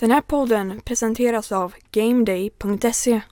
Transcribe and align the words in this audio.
Den 0.00 0.10
här 0.10 0.20
podden 0.20 0.80
presenteras 0.80 1.52
av 1.52 1.74
GameDay.se. 1.90 3.22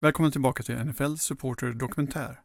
Välkommen 0.00 0.32
tillbaka 0.32 0.62
till 0.62 0.74
NFL 0.74 1.16
Supporter 1.16 1.72
Dokumentär. 1.72 2.40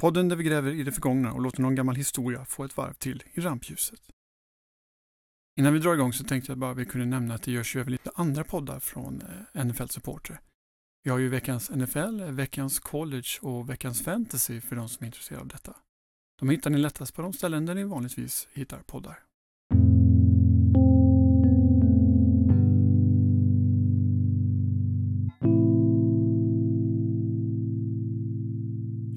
Podden 0.00 0.28
där 0.28 0.36
vi 0.36 0.44
gräver 0.44 0.70
i 0.70 0.82
det 0.82 0.92
förgångna 0.92 1.32
och 1.32 1.40
låter 1.40 1.62
någon 1.62 1.74
gammal 1.74 1.94
historia 1.94 2.44
få 2.44 2.64
ett 2.64 2.76
varv 2.76 2.92
till 2.92 3.22
i 3.32 3.40
rampljuset. 3.40 4.00
Innan 5.58 5.72
vi 5.72 5.78
drar 5.78 5.94
igång 5.94 6.12
så 6.12 6.24
tänkte 6.24 6.50
jag 6.50 6.58
bara 6.58 6.70
att 6.70 6.76
vi 6.76 6.86
kunde 6.86 7.06
nämna 7.06 7.34
att 7.34 7.42
det 7.42 7.52
görs 7.52 7.76
ju 7.76 7.80
även 7.80 7.92
lite 7.92 8.10
andra 8.14 8.44
poddar 8.44 8.80
från 8.80 9.22
eh, 9.54 9.64
NFL 9.64 9.88
Supporter. 9.88 10.40
Vi 11.04 11.10
har 11.10 11.18
ju 11.18 11.28
veckans 11.28 11.70
NFL, 11.70 12.22
veckans 12.22 12.78
college 12.78 13.38
och 13.40 13.70
veckans 13.70 14.02
fantasy 14.02 14.60
för 14.60 14.76
de 14.76 14.88
som 14.88 15.04
är 15.04 15.06
intresserade 15.06 15.42
av 15.42 15.48
detta. 15.48 15.76
De 16.38 16.48
hittar 16.48 16.70
ni 16.70 16.78
lättast 16.78 17.14
på 17.14 17.22
de 17.22 17.32
ställen 17.32 17.66
där 17.66 17.74
ni 17.74 17.84
vanligtvis 17.84 18.48
hittar 18.52 18.82
poddar. 18.82 19.27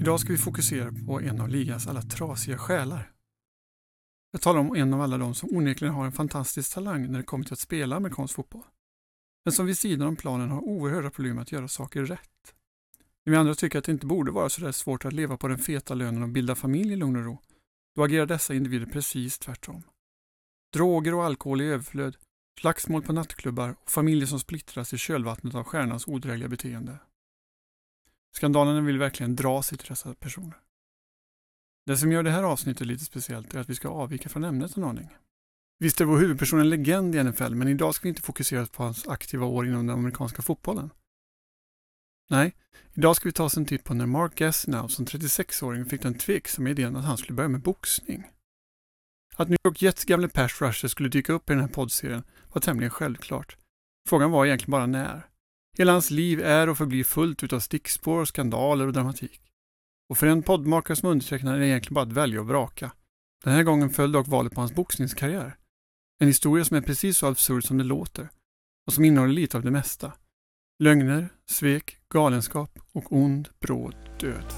Idag 0.01 0.19
ska 0.19 0.31
vi 0.31 0.37
fokusera 0.37 0.91
på 1.07 1.21
en 1.21 1.41
av 1.41 1.49
ligans 1.49 1.87
alla 1.87 2.01
trasiga 2.01 2.57
själar. 2.57 3.11
Jag 4.31 4.41
talar 4.41 4.59
om 4.59 4.75
en 4.75 4.93
av 4.93 5.01
alla 5.01 5.17
de 5.17 5.35
som 5.35 5.49
onekligen 5.57 5.93
har 5.93 6.05
en 6.05 6.11
fantastisk 6.11 6.73
talang 6.73 7.11
när 7.11 7.19
det 7.19 7.25
kommer 7.25 7.45
till 7.45 7.53
att 7.53 7.59
spela 7.59 7.95
amerikansk 7.95 8.35
fotboll. 8.35 8.63
Men 9.45 9.51
som 9.51 9.65
vid 9.65 9.77
sidan 9.77 10.07
om 10.07 10.15
planen 10.15 10.49
har 10.49 10.61
oerhörda 10.61 11.09
problem 11.09 11.37
att 11.37 11.51
göra 11.51 11.67
saker 11.67 12.05
rätt. 12.05 12.55
Vi 13.23 13.35
andra 13.35 13.55
tycker 13.55 13.79
att 13.79 13.85
det 13.85 13.91
inte 13.91 14.05
borde 14.05 14.31
vara 14.31 14.49
så 14.49 14.61
där 14.61 14.71
svårt 14.71 15.05
att 15.05 15.13
leva 15.13 15.37
på 15.37 15.47
den 15.47 15.57
feta 15.57 15.93
lönen 15.93 16.23
och 16.23 16.29
bilda 16.29 16.55
familj 16.55 16.93
i 16.93 16.95
lugn 16.95 17.15
och 17.15 17.25
ro. 17.25 17.37
Då 17.95 18.03
agerar 18.03 18.25
dessa 18.25 18.53
individer 18.53 18.85
precis 18.85 19.39
tvärtom. 19.39 19.83
Droger 20.73 21.13
och 21.13 21.25
alkohol 21.25 21.61
i 21.61 21.65
överflöd, 21.65 22.17
slagsmål 22.61 23.01
på 23.01 23.13
nattklubbar 23.13 23.75
och 23.83 23.91
familjer 23.91 24.27
som 24.27 24.39
splittras 24.39 24.93
i 24.93 24.97
kölvattnet 24.97 25.55
av 25.55 25.63
stjärnans 25.63 26.07
odrägliga 26.07 26.49
beteende. 26.49 26.99
Skandalerna 28.31 28.81
vill 28.81 28.97
verkligen 28.97 29.35
dra 29.35 29.63
sig 29.63 29.77
till 29.77 29.87
dessa 29.87 30.13
personer. 30.13 30.57
Det 31.85 31.97
som 31.97 32.11
gör 32.11 32.23
det 32.23 32.31
här 32.31 32.43
avsnittet 32.43 32.87
lite 32.87 33.05
speciellt 33.05 33.53
är 33.53 33.59
att 33.59 33.69
vi 33.69 33.75
ska 33.75 33.89
avvika 33.89 34.29
från 34.29 34.43
ämnet 34.43 34.77
en 34.77 34.83
aning. 34.83 35.09
Visst 35.79 36.01
är 36.01 36.05
vår 36.05 36.17
huvudperson 36.17 36.59
en 36.59 36.69
legend 36.69 37.15
i 37.15 37.23
NFL, 37.23 37.55
men 37.55 37.67
idag 37.67 37.95
ska 37.95 38.03
vi 38.03 38.09
inte 38.09 38.21
fokusera 38.21 38.65
på 38.65 38.83
hans 38.83 39.07
aktiva 39.07 39.45
år 39.45 39.67
inom 39.67 39.87
den 39.87 39.97
amerikanska 39.97 40.41
fotbollen. 40.41 40.89
Nej, 42.29 42.55
idag 42.93 43.15
ska 43.15 43.29
vi 43.29 43.33
ta 43.33 43.43
oss 43.43 43.57
en 43.57 43.65
titt 43.65 43.83
på 43.83 43.93
när 43.93 44.05
Mark 44.05 44.35
Gastineau 44.35 44.87
som 44.87 45.05
36-åring 45.05 45.85
fick 45.85 46.01
den 46.01 46.17
tveksamma 46.17 46.69
idén 46.69 46.95
att 46.95 47.05
han 47.05 47.17
skulle 47.17 47.35
börja 47.35 47.49
med 47.49 47.61
boxning. 47.61 48.27
Att 49.35 49.49
New 49.49 49.59
York 49.65 49.81
Jets 49.81 50.05
gamle 50.05 50.29
pass 50.29 50.61
rusher 50.61 50.87
skulle 50.87 51.09
dyka 51.09 51.33
upp 51.33 51.49
i 51.49 51.53
den 51.53 51.61
här 51.61 51.67
poddserien 51.67 52.23
var 52.53 52.61
tämligen 52.61 52.91
självklart. 52.91 53.57
Frågan 54.09 54.31
var 54.31 54.45
egentligen 54.45 54.71
bara 54.71 54.85
när. 54.85 55.30
Hela 55.77 55.91
hans 55.91 56.11
liv 56.11 56.41
är 56.41 56.69
och 56.69 56.77
förblir 56.77 57.03
fullt 57.03 57.43
utav 57.43 57.59
stickspår, 57.59 58.25
skandaler 58.25 58.87
och 58.87 58.93
dramatik. 58.93 59.41
Och 60.09 60.17
för 60.17 60.27
en 60.27 60.43
poddmakare 60.43 60.97
som 60.97 61.09
undertecknad 61.09 61.55
är 61.55 61.59
det 61.59 61.67
egentligen 61.67 61.93
bara 61.93 62.05
att 62.05 62.11
välja 62.11 62.39
och 62.39 62.47
vraka. 62.47 62.91
Den 63.43 63.53
här 63.53 63.63
gången 63.63 63.89
föll 63.89 64.11
dock 64.11 64.27
valet 64.27 64.53
på 64.53 64.61
hans 64.61 64.73
boxningskarriär. 64.73 65.55
En 66.19 66.27
historia 66.27 66.65
som 66.65 66.77
är 66.77 66.81
precis 66.81 67.17
så 67.17 67.27
absurd 67.27 67.63
som 67.63 67.77
det 67.77 67.83
låter 67.83 68.29
och 68.87 68.93
som 68.93 69.05
innehåller 69.05 69.33
lite 69.33 69.57
av 69.57 69.63
det 69.63 69.71
mesta. 69.71 70.13
Lögner, 70.79 71.29
svek, 71.49 71.97
galenskap 72.09 72.79
och 72.91 73.13
ond, 73.13 73.49
bråd 73.59 73.95
död. 74.19 74.53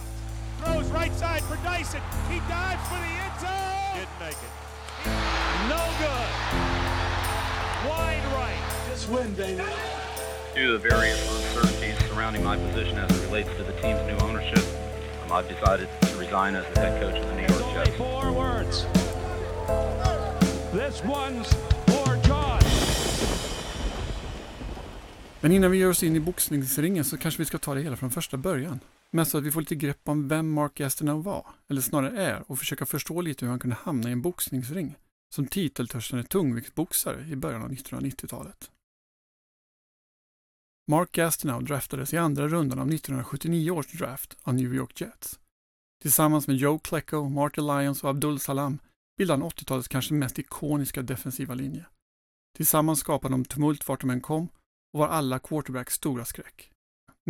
No 5.70 5.84
good. 6.00 6.30
Wide 7.86 8.26
right. 8.32 8.90
Just 8.90 9.10
win, 9.10 9.34
baby. 9.36 10.03
Due 10.56 10.68
to 10.68 10.74
the 10.74 10.90
various 10.90 11.20
uncertainties 11.36 11.98
surrounding 12.10 12.44
my 12.44 12.56
position 12.56 12.96
as 13.00 13.10
it 13.10 13.26
relates 13.26 13.50
to 13.58 13.64
the 13.64 13.72
team's 13.82 14.06
new 14.06 14.18
ownership, 14.28 14.64
um, 15.26 15.32
I've 15.32 15.50
decided 15.50 15.88
to 16.02 16.18
resign 16.20 16.56
as 16.56 16.66
the 16.74 16.80
head 16.80 17.02
coach 17.02 17.20
of 17.22 17.28
the 17.28 17.36
New 17.36 17.42
York 17.42 17.64
only 17.64 17.74
Jets. 17.74 17.98
four 17.98 18.32
words. 18.32 18.86
This 20.72 21.02
one's 21.04 21.54
for 21.88 22.16
John. 22.28 22.62
Men 25.42 25.52
innan 25.52 25.72
vi 25.72 25.78
ger 25.78 25.90
oss 25.90 26.04
in 26.04 26.16
i 26.16 26.20
boxningsringen 26.20 27.06
så 27.06 27.18
kanske 27.18 27.42
vi 27.42 27.46
ska 27.46 27.58
ta 27.58 27.74
det 27.74 27.82
hela 27.82 27.96
från 27.96 28.12
första 28.12 28.38
början. 28.38 28.80
Mest 29.12 29.32
så 29.32 29.38
att 29.38 29.44
vi 29.44 29.52
får 29.52 29.62
lite 29.62 29.76
grepp 29.76 30.02
om 30.04 30.28
vem 30.28 30.52
Mark 30.52 30.76
Gastineau 30.76 31.22
var, 31.22 31.46
eller 31.70 31.82
snarare 31.82 32.22
är, 32.22 32.44
och 32.48 32.60
försöka 32.60 32.86
förstå 32.86 33.22
lite 33.22 33.46
hur 33.46 33.50
han 33.50 33.60
kunde 33.60 33.78
hamna 33.84 34.10
i 34.10 34.12
en 34.12 34.22
boxningsring 34.22 34.96
som 35.30 35.48
titeltörstande 35.48 36.24
tungviktsboxare 36.24 37.26
i 37.32 37.36
början 37.36 37.64
av 37.64 37.72
1990-talet. 37.72 38.70
Mark 40.88 41.12
Gastineau 41.12 41.62
draftades 41.62 42.14
i 42.14 42.18
andra 42.18 42.48
rundan 42.48 42.80
av 42.80 42.88
1979 42.88 43.72
års 43.72 43.92
draft 43.92 44.38
av 44.44 44.54
New 44.54 44.74
York 44.74 45.02
Jets. 45.02 45.40
Tillsammans 46.02 46.48
med 46.48 46.56
Joe 46.56 46.80
Klecko, 46.80 47.30
Marty 47.30 47.62
Lyons 47.62 48.04
och 48.04 48.10
Abdul 48.10 48.40
Salam 48.40 48.80
bildade 49.18 49.44
han 49.44 49.52
80-talets 49.52 49.88
kanske 49.88 50.14
mest 50.14 50.40
ikoniska 50.40 51.02
defensiva 51.02 51.54
linje. 51.54 51.86
Tillsammans 52.58 53.00
skapade 53.00 53.34
de 53.34 53.46
tumult 53.46 53.88
vart 53.88 54.02
de 54.02 54.10
än 54.10 54.22
kom 54.22 54.48
och 54.94 55.00
var 55.00 55.08
alla 55.08 55.40
quarterbacks 55.40 55.94
stora 55.94 56.26
skräck. 56.26 56.72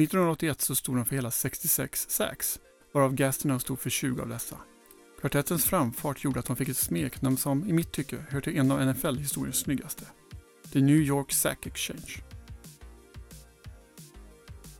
1981 0.02 0.62
så 0.62 0.76
stod 0.76 0.96
de 0.96 1.06
för 1.06 1.16
hela 1.16 1.32
66 1.32 2.10
sacks, 2.10 2.60
varav 2.94 3.14
Gastineau 3.16 3.60
stod 3.60 3.80
för 3.80 3.90
20 3.90 4.22
av 4.22 4.30
dessa. 4.30 4.58
Kvartettens 5.20 5.66
framfart 5.66 6.24
gjorde 6.24 6.40
att 6.40 6.46
de 6.46 6.56
fick 6.56 6.70
ett 6.70 6.78
smeknamn 6.78 7.38
som, 7.38 7.70
i 7.70 7.74
mitt 7.74 7.92
tycke, 7.92 8.26
hör 8.30 8.42
till 8.42 8.58
en 8.58 8.72
av 8.72 8.82
NFL-historiens 8.82 9.60
snyggaste. 9.60 10.06
The 10.72 10.82
New 10.82 10.98
York 10.98 11.32
Sack 11.32 11.66
Exchange. 11.66 12.33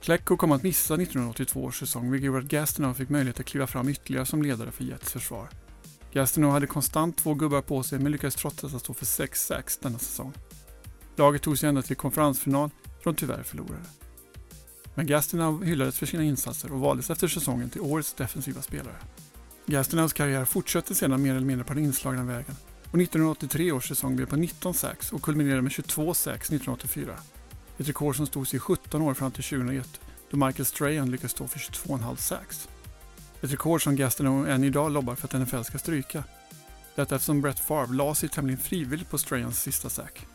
Klecko 0.04 0.38
kom 0.38 0.52
att 0.52 0.64
missa 0.64 0.94
1982 0.94 1.64
års 1.64 1.80
säsong, 1.80 2.12
vilket 2.12 2.26
gjorde 2.26 2.40
att 2.40 2.46
Gastineau 2.46 2.94
fick 2.94 3.10
möjlighet 3.10 3.40
att 3.40 3.46
kliva 3.46 3.68
fram 3.68 3.90
ytterligare 3.90 4.26
som 4.26 4.42
ledare 4.42 4.72
för 4.72 4.84
Jets 4.84 5.12
försvar. 5.12 5.50
Gastineau 6.12 6.52
hade 6.52 6.68
konstant 6.68 7.18
två 7.18 7.34
gubbar 7.34 7.62
på 7.62 7.84
sig, 7.84 8.00
men 8.00 8.12
lyckades 8.12 8.36
trots 8.36 8.56
detta 8.56 8.80
stå 8.80 8.94
för 8.94 9.06
sex 9.06 9.46
sacks 9.46 9.78
denna 9.78 10.00
säsong. 10.00 10.34
Laget 11.16 11.42
tog 11.42 11.58
sig 11.58 11.70
ända 11.70 11.82
till 11.82 11.96
konferensfinal, 11.96 12.70
där 12.84 13.04
de 13.04 13.16
tyvärr 13.16 13.44
förlorade. 13.44 13.84
Men 14.96 15.08
Gastineau 15.08 15.64
hyllades 15.64 16.00
för 16.00 16.06
sina 16.06 16.24
insatser 16.24 16.74
och 16.74 16.80
valdes 16.80 17.10
efter 17.10 17.28
säsongen 17.28 17.70
till 17.70 17.82
årets 17.82 18.14
defensiva 18.14 18.62
spelare. 18.62 18.98
Gastineaus 19.66 20.14
karriär 20.14 20.46
fortsatte 20.46 20.96
sedan 20.96 21.22
mer 21.22 21.36
eller 21.36 21.48
mindre 21.48 21.66
på 21.66 21.74
den 21.74 21.84
inslagna 21.84 22.24
vägen 22.24 22.56
och 22.92 23.02
1983 23.02 23.72
års 23.72 23.88
säsong 23.88 24.16
blev 24.16 24.26
på 24.26 24.36
19 24.36 24.74
sacks 24.74 25.14
och 25.14 25.22
kulminerade 25.22 25.62
med 25.62 25.72
22 25.72 26.14
sacks 26.14 26.50
1984. 26.50 27.16
Ett 27.78 27.88
rekord 27.88 28.16
som 28.16 28.28
stod 28.28 28.48
sig 28.48 28.58
i 28.58 28.60
17 28.60 29.02
år 29.02 29.14
fram 29.14 29.32
till 29.32 29.44
2001 29.44 30.00
då 30.30 30.38
Michael 30.38 30.66
Strahan 30.66 31.12
lyckades 31.12 31.32
stå 31.32 31.48
för 31.48 31.60
22,5 31.60 32.16
sacks. 32.16 32.68
Ett 33.42 33.52
rekord 33.52 33.84
som 33.84 33.96
Gastineau 33.96 34.46
än 34.46 34.64
idag 34.64 34.92
lobbar 34.92 35.16
för 35.16 35.28
att 35.28 35.48
NFL 35.48 35.62
ska 35.62 35.78
stryka. 35.78 36.24
Detta 36.96 37.16
eftersom 37.16 37.42
Brett 37.42 37.60
Favre 37.60 37.96
la 37.96 38.16
sig 38.16 38.30
tämligen 38.30 38.60
frivilligt 38.60 39.10
på 39.10 39.18
Strahans 39.18 39.62
sista 39.62 39.90
sack. 39.90 40.28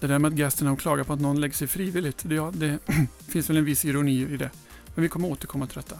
Det 0.00 0.06
där 0.06 0.18
med 0.18 0.28
att 0.28 0.34
Gastineau 0.34 0.76
klagar 0.76 1.04
på 1.04 1.12
att 1.12 1.20
någon 1.20 1.40
lägger 1.40 1.54
sig 1.54 1.68
frivilligt, 1.68 2.22
det, 2.22 2.34
ja, 2.34 2.52
det 2.54 2.78
finns 3.28 3.50
väl 3.50 3.56
en 3.56 3.64
viss 3.64 3.84
ironi 3.84 4.20
i 4.20 4.36
det. 4.36 4.50
Men 4.94 5.02
vi 5.02 5.08
kommer 5.08 5.28
återkomma 5.28 5.66
till 5.66 5.76
detta. 5.76 5.98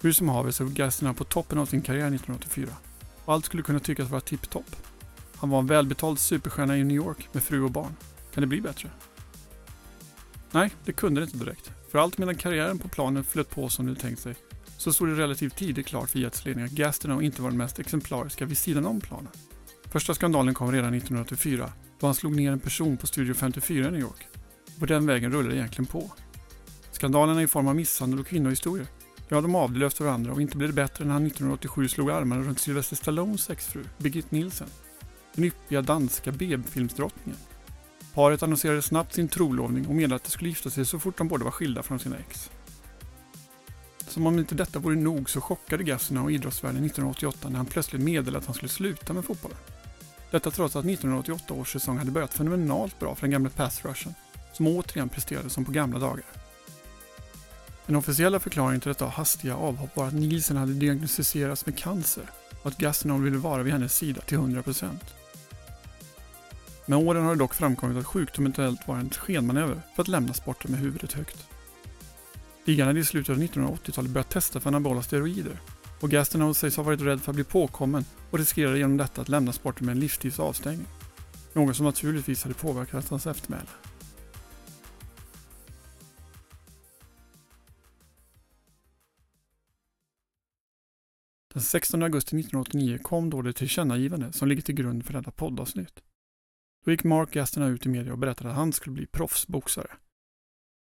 Hur 0.00 0.12
som 0.12 0.28
haver 0.28 0.50
så 0.50 0.64
var 0.64 0.70
Gastineau 0.70 1.14
på 1.14 1.24
toppen 1.24 1.58
av 1.58 1.66
sin 1.66 1.82
karriär 1.82 2.06
1984. 2.06 2.68
Och 3.24 3.34
allt 3.34 3.44
skulle 3.44 3.62
kunna 3.62 3.80
tyckas 3.80 4.10
vara 4.10 4.20
tipptopp. 4.20 4.76
Han 5.36 5.50
var 5.50 5.58
en 5.58 5.66
välbetald 5.66 6.18
superstjärna 6.18 6.78
i 6.78 6.84
New 6.84 6.96
York 6.96 7.28
med 7.32 7.42
fru 7.42 7.62
och 7.62 7.70
barn. 7.70 7.96
Kan 8.36 8.40
det 8.40 8.46
bli 8.46 8.60
bättre? 8.60 8.90
Nej, 10.50 10.70
det 10.84 10.92
kunde 10.92 11.20
det 11.20 11.24
inte 11.24 11.38
direkt. 11.38 11.70
För 11.90 11.98
allt 11.98 12.18
medan 12.18 12.34
karriären 12.34 12.78
på 12.78 12.88
planen 12.88 13.24
flöt 13.24 13.50
på 13.50 13.68
som 13.68 13.86
du 13.86 13.94
tänkt 13.94 14.20
sig, 14.20 14.34
så 14.78 14.92
stod 14.92 15.08
det 15.08 15.14
relativt 15.14 15.56
tidigt 15.56 15.86
klart 15.86 16.10
för 16.10 16.18
Jets 16.18 16.44
ledning 16.44 16.64
att 16.64 16.70
Gastineau 16.70 17.22
inte 17.22 17.42
var 17.42 17.50
den 17.50 17.58
mest 17.58 17.78
exemplariska 17.78 18.44
vid 18.44 18.58
sidan 18.58 18.86
om 18.86 19.00
planen. 19.00 19.28
Första 19.84 20.14
skandalen 20.14 20.54
kom 20.54 20.72
redan 20.72 20.94
1984, 20.94 21.72
då 22.00 22.06
han 22.06 22.14
slog 22.14 22.36
ner 22.36 22.52
en 22.52 22.60
person 22.60 22.96
på 22.96 23.06
Studio 23.06 23.34
54 23.34 23.88
i 23.88 23.90
New 23.90 24.00
York. 24.00 24.28
Och 24.74 24.80
på 24.80 24.86
den 24.86 25.06
vägen 25.06 25.32
rullade 25.32 25.54
det 25.54 25.56
egentligen 25.56 25.86
på. 25.86 26.10
Skandalerna 26.92 27.42
i 27.42 27.46
form 27.46 27.68
av 27.68 27.76
misshandel 27.76 28.20
och 28.20 28.26
kvinnohistorier, 28.26 28.86
ja 29.28 29.40
de 29.40 29.54
avlöste 29.54 30.02
varandra 30.02 30.32
och 30.32 30.40
inte 30.40 30.56
blev 30.56 30.70
det 30.70 30.74
bättre 30.82 31.04
när 31.04 31.12
han 31.12 31.26
1987 31.26 31.88
slog 31.88 32.10
armarna 32.10 32.42
runt 32.42 32.60
Sylvester 32.60 32.96
Stallones 32.96 33.50
exfru, 33.50 33.84
Birgit 33.98 34.30
Nielsen. 34.30 34.68
Den 35.34 35.44
yppiga 35.44 35.82
danska 35.82 36.32
B-filmsdrottningen. 36.32 37.38
Paret 38.16 38.42
annonserade 38.42 38.82
snabbt 38.82 39.14
sin 39.14 39.28
trolovning 39.28 39.86
och 39.86 39.94
meddelade 39.94 40.16
att 40.16 40.24
de 40.24 40.30
skulle 40.30 40.48
gifta 40.48 40.70
sig 40.70 40.84
så 40.84 40.98
fort 40.98 41.18
de 41.18 41.28
båda 41.28 41.44
var 41.44 41.50
skilda 41.50 41.82
från 41.82 41.98
sina 41.98 42.16
ex. 42.16 42.50
Som 44.08 44.26
om 44.26 44.38
inte 44.38 44.54
detta 44.54 44.78
vore 44.78 44.96
nog 44.96 45.30
så 45.30 45.40
chockade 45.40 45.84
Gassina 45.84 46.22
och 46.22 46.32
idrottsvärlden 46.32 46.84
1988 46.84 47.48
när 47.48 47.56
han 47.56 47.66
plötsligt 47.66 48.02
meddelade 48.02 48.38
att 48.38 48.46
han 48.46 48.54
skulle 48.54 48.68
sluta 48.68 49.12
med 49.12 49.24
fotbollen. 49.24 49.56
Detta 50.30 50.50
trots 50.50 50.76
att 50.76 50.84
1988 50.84 51.54
års 51.54 51.72
säsong 51.72 51.98
hade 51.98 52.10
börjat 52.10 52.34
fenomenalt 52.34 52.98
bra 52.98 53.14
för 53.14 53.22
den 53.22 53.30
gamla 53.30 53.50
passrushen, 53.50 54.14
som 54.52 54.66
återigen 54.66 55.08
presterade 55.08 55.50
som 55.50 55.64
på 55.64 55.72
gamla 55.72 55.98
dagar. 55.98 56.24
Den 57.86 57.96
officiella 57.96 58.40
förklaringen 58.40 58.80
till 58.80 58.88
detta 58.88 59.06
hastiga 59.06 59.56
avhopp 59.56 59.96
var 59.96 60.06
att 60.06 60.14
Nielsen 60.14 60.56
hade 60.56 60.72
diagnostiserats 60.72 61.66
med 61.66 61.78
cancer 61.78 62.24
och 62.62 62.70
att 62.70 62.78
Gastineau 62.78 63.18
ville 63.18 63.38
vara 63.38 63.62
vid 63.62 63.72
hennes 63.72 63.96
sida 63.96 64.20
till 64.20 64.38
100%. 64.38 64.90
Med 66.88 66.98
åren 66.98 67.24
har 67.24 67.30
det 67.30 67.38
dock 67.38 67.54
framkommit 67.54 67.96
att 67.96 68.06
sjukdom 68.06 68.44
eventuellt 68.44 68.88
var 68.88 68.96
en 68.96 69.10
skenmanöver 69.10 69.80
för 69.94 70.02
att 70.02 70.08
lämna 70.08 70.34
sporten 70.34 70.70
med 70.70 70.80
huvudet 70.80 71.12
högt. 71.12 71.46
Ligan 72.64 72.86
hade 72.86 73.00
i 73.00 73.04
slutet 73.04 73.30
av 73.30 73.42
1980-talet 73.42 74.10
börjat 74.10 74.30
testa 74.30 74.60
för 74.60 74.68
anabola 74.68 75.02
steroider 75.02 75.60
och 76.00 76.10
Gastineau 76.10 76.54
sägs 76.54 76.76
ha 76.76 76.82
varit 76.82 77.00
rädd 77.00 77.20
för 77.20 77.32
att 77.32 77.34
bli 77.34 77.44
påkommen 77.44 78.04
och 78.30 78.38
riskerade 78.38 78.78
genom 78.78 78.96
detta 78.96 79.20
att 79.20 79.28
lämna 79.28 79.52
sporten 79.52 79.86
med 79.86 79.92
en 79.92 80.00
livstids 80.00 80.40
avstängning. 80.40 80.86
Något 81.52 81.76
som 81.76 81.86
naturligtvis 81.86 82.42
hade 82.42 82.54
påverkat 82.54 83.08
hans 83.08 83.26
eftermäle. 83.26 83.68
Den 91.54 91.62
16 91.62 92.02
augusti 92.02 92.36
1989 92.36 92.98
kom 93.02 93.30
då 93.30 93.42
det 93.42 93.52
tillkännagivande 93.52 94.32
som 94.32 94.48
ligger 94.48 94.62
till 94.62 94.74
grund 94.74 95.06
för 95.06 95.12
detta 95.12 95.30
poddavsnitt. 95.30 96.02
Då 96.86 96.92
gick 96.92 97.04
Mark 97.04 97.36
gästerna 97.36 97.66
ut 97.66 97.86
i 97.86 97.88
media 97.88 98.12
och 98.12 98.18
berättade 98.18 98.50
att 98.50 98.56
han 98.56 98.72
skulle 98.72 98.94
bli 98.94 99.06
proffsboxare. 99.06 99.90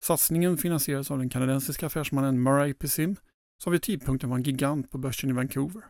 Satsningen 0.04 0.58
finansierades 0.58 1.12
av 1.12 1.18
den 1.18 1.30
kanadensiska 1.30 1.86
affärsmannen 1.86 2.44
Murray 2.44 2.74
Pessim 2.74 3.16
som 3.64 3.72
vid 3.72 3.82
tidpunkten 3.82 4.30
var 4.30 4.38
en 4.38 4.44
gigant 4.44 4.92
på 4.92 4.98
börsen 4.98 5.30
i 5.30 5.34
Vancouver. 5.34 5.84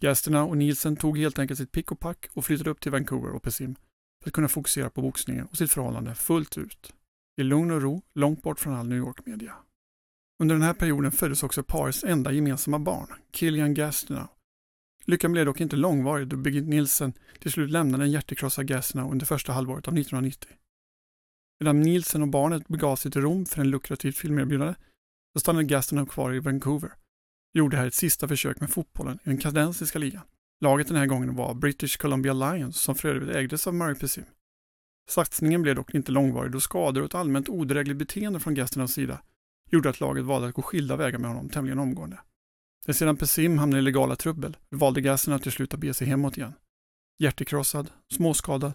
Gästerna 0.00 0.44
och 0.44 0.56
Nielsen 0.56 0.96
tog 0.96 1.18
helt 1.18 1.38
enkelt 1.38 1.58
sitt 1.58 1.72
pick 1.72 1.92
och 1.92 2.00
pack 2.00 2.28
och 2.34 2.44
flyttade 2.44 2.70
upp 2.70 2.80
till 2.80 2.92
Vancouver 2.92 3.30
och 3.30 3.42
Pessim 3.42 3.76
för 4.22 4.30
att 4.30 4.34
kunna 4.34 4.48
fokusera 4.48 4.90
på 4.90 5.02
boxningen 5.02 5.46
och 5.46 5.56
sitt 5.56 5.70
förhållande 5.70 6.14
fullt 6.14 6.58
ut. 6.58 6.94
I 7.36 7.42
lugn 7.42 7.70
och 7.70 7.82
ro, 7.82 8.02
långt 8.14 8.42
bort 8.42 8.60
från 8.60 8.74
all 8.74 8.88
New 8.88 8.98
York-media. 8.98 9.54
Under 10.38 10.54
den 10.54 10.62
här 10.62 10.74
perioden 10.74 11.12
föddes 11.12 11.42
också 11.42 11.62
parets 11.62 12.04
enda 12.04 12.32
gemensamma 12.32 12.78
barn, 12.78 13.08
Killian 13.32 13.74
Gastineau. 13.74 14.35
Lyckan 15.06 15.32
blev 15.32 15.46
dock 15.46 15.60
inte 15.60 15.76
långvarig 15.76 16.28
då 16.28 16.36
Birgit 16.36 16.68
Nielsen 16.68 17.12
till 17.38 17.52
slut 17.52 17.70
lämnade 17.70 18.04
den 18.04 18.10
hjärtekrossade 18.10 18.66
Gastineau 18.66 19.10
under 19.10 19.26
första 19.26 19.52
halvåret 19.52 19.88
av 19.88 19.98
1990. 19.98 20.50
Medan 21.60 21.80
Nielsen 21.80 22.22
och 22.22 22.28
barnet 22.28 22.68
begav 22.68 22.96
sig 22.96 23.10
till 23.10 23.20
Rom 23.20 23.46
för 23.46 23.60
en 23.60 23.70
lukrativt 23.70 24.18
filmerbjudande 24.18 24.74
så 25.32 25.40
stannade 25.40 25.64
Gastineau 25.64 26.06
kvar 26.06 26.34
i 26.34 26.38
Vancouver 26.38 26.92
och 27.54 27.58
gjorde 27.58 27.76
här 27.76 27.86
ett 27.86 27.94
sista 27.94 28.28
försök 28.28 28.60
med 28.60 28.70
fotbollen 28.70 29.18
i 29.24 29.28
den 29.28 29.38
kanadensiska 29.38 29.98
ligan. 29.98 30.22
Laget 30.60 30.88
den 30.88 30.96
här 30.96 31.06
gången 31.06 31.34
var 31.34 31.54
British 31.54 31.96
Columbia 31.96 32.32
Lions 32.32 32.80
som 32.80 32.94
för 32.94 33.08
övrigt 33.08 33.36
ägdes 33.36 33.66
av 33.66 33.74
Murray 33.74 33.94
Pessim. 33.94 34.24
Satsningen 35.08 35.62
blev 35.62 35.74
dock 35.74 35.94
inte 35.94 36.12
långvarig 36.12 36.52
då 36.52 36.60
skador 36.60 37.00
och 37.00 37.06
ett 37.06 37.14
allmänt 37.14 37.48
odrägligt 37.48 37.98
beteende 37.98 38.40
från 38.40 38.54
Gastineaus 38.54 38.92
sida 38.92 39.22
gjorde 39.70 39.90
att 39.90 40.00
laget 40.00 40.24
valde 40.24 40.48
att 40.48 40.54
gå 40.54 40.62
skilda 40.62 40.96
vägar 40.96 41.18
med 41.18 41.30
honom 41.30 41.48
tämligen 41.48 41.78
omgående. 41.78 42.18
När 42.86 42.94
sedan 42.94 43.16
Pessim 43.16 43.58
hamnade 43.58 43.78
i 43.78 43.82
legala 43.82 44.16
trubbel 44.16 44.56
valde 44.70 45.00
Gastineau 45.00 45.38
till 45.38 45.52
slut 45.52 45.74
att 45.74 45.80
bege 45.80 45.94
sig 45.94 46.06
hemåt 46.06 46.36
igen. 46.36 46.52
Hjärtekrossad, 47.18 47.90
småskadad 48.12 48.72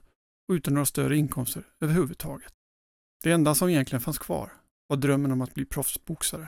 och 0.49 0.53
utan 0.53 0.73
några 0.73 0.85
större 0.85 1.17
inkomster 1.17 1.63
överhuvudtaget. 1.81 2.53
Det 3.23 3.31
enda 3.31 3.55
som 3.55 3.69
egentligen 3.69 4.01
fanns 4.01 4.19
kvar 4.19 4.53
var 4.87 4.97
drömmen 4.97 5.31
om 5.31 5.41
att 5.41 5.53
bli 5.53 5.65
proffsboxare. 5.65 6.47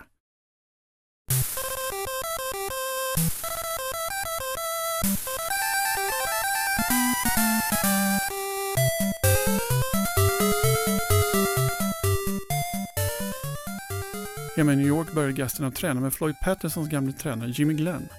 Hemma 14.56 14.74
i 14.74 14.76
New 14.76 14.88
York 14.88 15.14
började 15.14 15.34
Gaston 15.34 15.66
att 15.66 15.76
träna 15.76 16.00
med 16.00 16.14
Floyd 16.14 16.36
Pattersons 16.42 16.90
gamle 16.90 17.14
tränare 17.14 17.50
Jimmy 17.50 17.74
Glenn. 17.74 18.10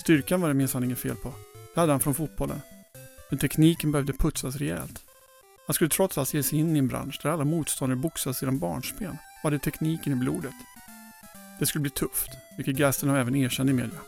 Styrkan 0.00 0.40
var 0.40 0.48
det 0.48 0.54
minsann 0.54 0.84
inget 0.84 0.98
fel 0.98 1.16
på. 1.16 1.32
Det 1.74 1.80
hade 1.80 1.92
han 1.92 2.00
från 2.00 2.14
fotbollen. 2.14 2.60
Men 3.30 3.38
tekniken 3.38 3.92
behövde 3.92 4.12
putsas 4.12 4.56
rejält. 4.56 5.02
Han 5.66 5.74
skulle 5.74 5.90
trots 5.90 6.18
allt 6.18 6.34
ge 6.34 6.42
sig 6.42 6.58
in 6.58 6.76
i 6.76 6.78
en 6.78 6.88
bransch 6.88 7.20
där 7.22 7.30
alla 7.30 7.44
motståndare 7.44 7.96
boxas 7.96 8.38
sedan 8.38 8.58
barnsben 8.58 9.10
och 9.10 9.42
hade 9.42 9.58
tekniken 9.58 10.12
i 10.12 10.16
blodet. 10.16 10.54
Det 11.58 11.66
skulle 11.66 11.82
bli 11.82 11.90
tufft, 11.90 12.30
vilket 12.56 12.76
Gaston 12.76 13.16
även 13.16 13.34
erkände 13.34 13.72
i 13.72 13.76
media. 13.76 14.00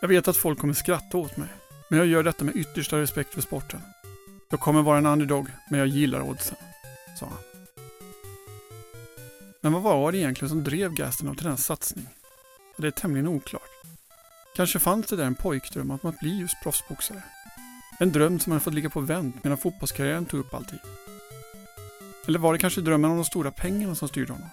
Jag 0.00 0.08
vet 0.08 0.28
att 0.28 0.36
folk 0.36 0.58
kommer 0.58 0.74
skratta 0.74 1.18
åt 1.18 1.36
mig, 1.36 1.48
men 1.88 1.98
jag 1.98 2.08
gör 2.08 2.22
detta 2.22 2.44
med 2.44 2.56
yttersta 2.56 2.98
respekt 3.00 3.34
för 3.34 3.40
sporten. 3.40 3.80
Jag 4.50 4.60
kommer 4.60 4.82
vara 4.82 4.98
en 4.98 5.06
underdog, 5.06 5.48
men 5.70 5.78
jag 5.78 5.88
gillar 5.88 6.20
oddsen, 6.20 6.56
sa 7.18 7.26
han. 7.26 7.49
Men 9.62 9.72
vad 9.72 9.82
var 9.82 10.12
det 10.12 10.18
egentligen 10.18 10.48
som 10.48 10.64
drev 10.64 10.94
Gaston 10.94 11.36
till 11.36 11.44
denna 11.44 11.56
satsning? 11.56 12.06
Det 12.76 12.86
är 12.86 12.90
tämligen 12.90 13.28
oklart. 13.28 13.70
Kanske 14.56 14.78
fanns 14.78 15.06
det 15.06 15.16
där 15.16 15.24
en 15.24 15.34
pojkdröm 15.34 15.90
om 15.90 15.98
att 16.02 16.20
bli 16.20 16.40
just 16.40 16.62
proffsboxare. 16.62 17.22
En 17.98 18.12
dröm 18.12 18.40
som 18.40 18.52
hade 18.52 18.64
fått 18.64 18.74
ligga 18.74 18.90
på 18.90 19.00
vänt 19.00 19.44
medan 19.44 19.58
fotbollskarriären 19.58 20.26
tog 20.26 20.40
upp 20.40 20.54
all 20.54 20.64
tid. 20.64 20.78
Eller 22.26 22.38
var 22.38 22.52
det 22.52 22.58
kanske 22.58 22.80
drömmen 22.80 23.10
om 23.10 23.16
de 23.16 23.24
stora 23.24 23.50
pengarna 23.50 23.94
som 23.94 24.08
styrde 24.08 24.32
honom? 24.32 24.48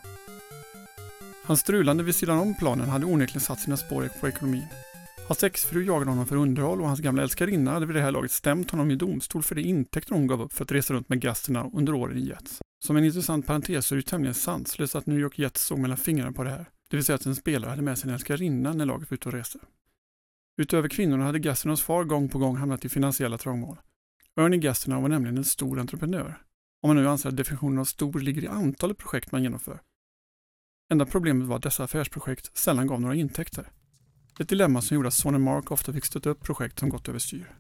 Hans 1.44 1.60
strulande 1.60 2.04
vid 2.04 2.16
sidan 2.16 2.40
om 2.40 2.56
planen 2.56 2.90
hade 2.90 3.06
onekligen 3.06 3.42
satt 3.42 3.60
sina 3.60 3.78
spår 3.78 4.10
på 4.20 4.28
ekonomin. 4.28 4.68
Hans 5.28 5.44
exfru 5.44 5.86
jagade 5.86 6.12
honom 6.12 6.28
för 6.28 6.36
underhåll 6.36 6.82
och 6.82 6.88
hans 6.88 7.00
gamla 7.00 7.22
älskarinna 7.24 7.72
hade 7.72 7.86
vid 7.86 7.96
det 7.96 8.02
här 8.02 8.12
laget 8.12 8.32
stämt 8.32 8.72
honom 8.72 8.92
i 8.92 8.96
domstol 8.96 9.44
för 9.44 9.56
de 9.56 9.62
intäkter 9.62 10.14
hon 10.14 10.28
gav 10.28 10.42
upp 10.42 10.54
för 10.54 10.64
att 10.64 10.72
resa 10.72 10.94
runt 10.94 11.10
med 11.10 11.22
gasterna 11.22 11.70
under 11.74 11.94
åren 11.94 12.18
i 12.18 12.28
Jets. 12.28 12.62
Som 12.80 12.98
en 12.98 13.06
intressant 13.06 13.48
parentes 13.48 13.88
så 13.88 13.96
är 13.96 13.98
det 13.98 14.04
tämligen 14.04 14.34
sanslöst 14.34 14.96
att 14.96 15.06
New 15.06 15.20
York 15.20 15.40
Jets 15.40 15.66
såg 15.66 15.80
mellan 15.80 15.98
fingrarna 15.98 16.32
på 16.32 16.44
det 16.44 16.50
här. 16.50 16.70
Det 16.90 16.98
vill 16.98 17.06
säga 17.06 17.16
att 17.16 17.26
en 17.26 17.36
spelare 17.36 17.70
hade 17.70 17.82
med 17.82 17.98
sig 17.98 18.10
en 18.10 18.14
älskarinna 18.14 18.74
när 18.74 18.86
laget 18.86 19.12
var 19.12 19.16
ute 19.16 19.30
och 19.30 19.34
reste. 19.34 19.60
Utöver 20.58 20.90
kvinnorna 20.90 21.26
hade 21.26 21.40
Gastineaus 21.40 21.82
far 21.82 22.04
gång 22.04 22.30
på 22.30 22.40
gång 22.40 22.56
hamnat 22.56 22.86
i 22.86 22.90
finansiella 22.90 23.38
trångmål. 23.38 23.78
Ernie 24.36 24.60
Gastineau 24.60 25.02
var 25.02 25.10
nämligen 25.10 25.38
en 25.38 25.46
stor 25.46 25.80
entreprenör. 25.80 26.42
Om 26.82 26.88
man 26.90 26.96
nu 26.96 27.08
anser 27.08 27.30
att 27.30 27.38
definitionen 27.38 27.80
av 27.80 27.86
stor 27.86 28.20
ligger 28.20 28.44
i 28.44 28.48
antalet 28.48 28.98
projekt 28.98 29.32
man 29.32 29.44
genomför. 29.44 29.82
Enda 30.92 31.06
problemet 31.06 31.48
var 31.48 31.56
att 31.56 31.64
dessa 31.64 31.84
affärsprojekt 31.84 32.58
sällan 32.58 32.88
gav 32.88 33.02
några 33.02 33.16
intäkter. 33.16 33.72
Ett 34.40 34.50
dilemma 34.50 34.82
som 34.82 34.96
gjorde 34.96 35.08
att 35.08 35.14
sonen 35.14 35.42
Mark 35.42 35.72
ofta 35.72 35.94
fick 35.94 36.06
stötta 36.06 36.30
upp 36.30 36.44
projekt 36.44 36.80
som 36.80 36.90
gått 36.90 37.10
överstyr. 37.10 37.56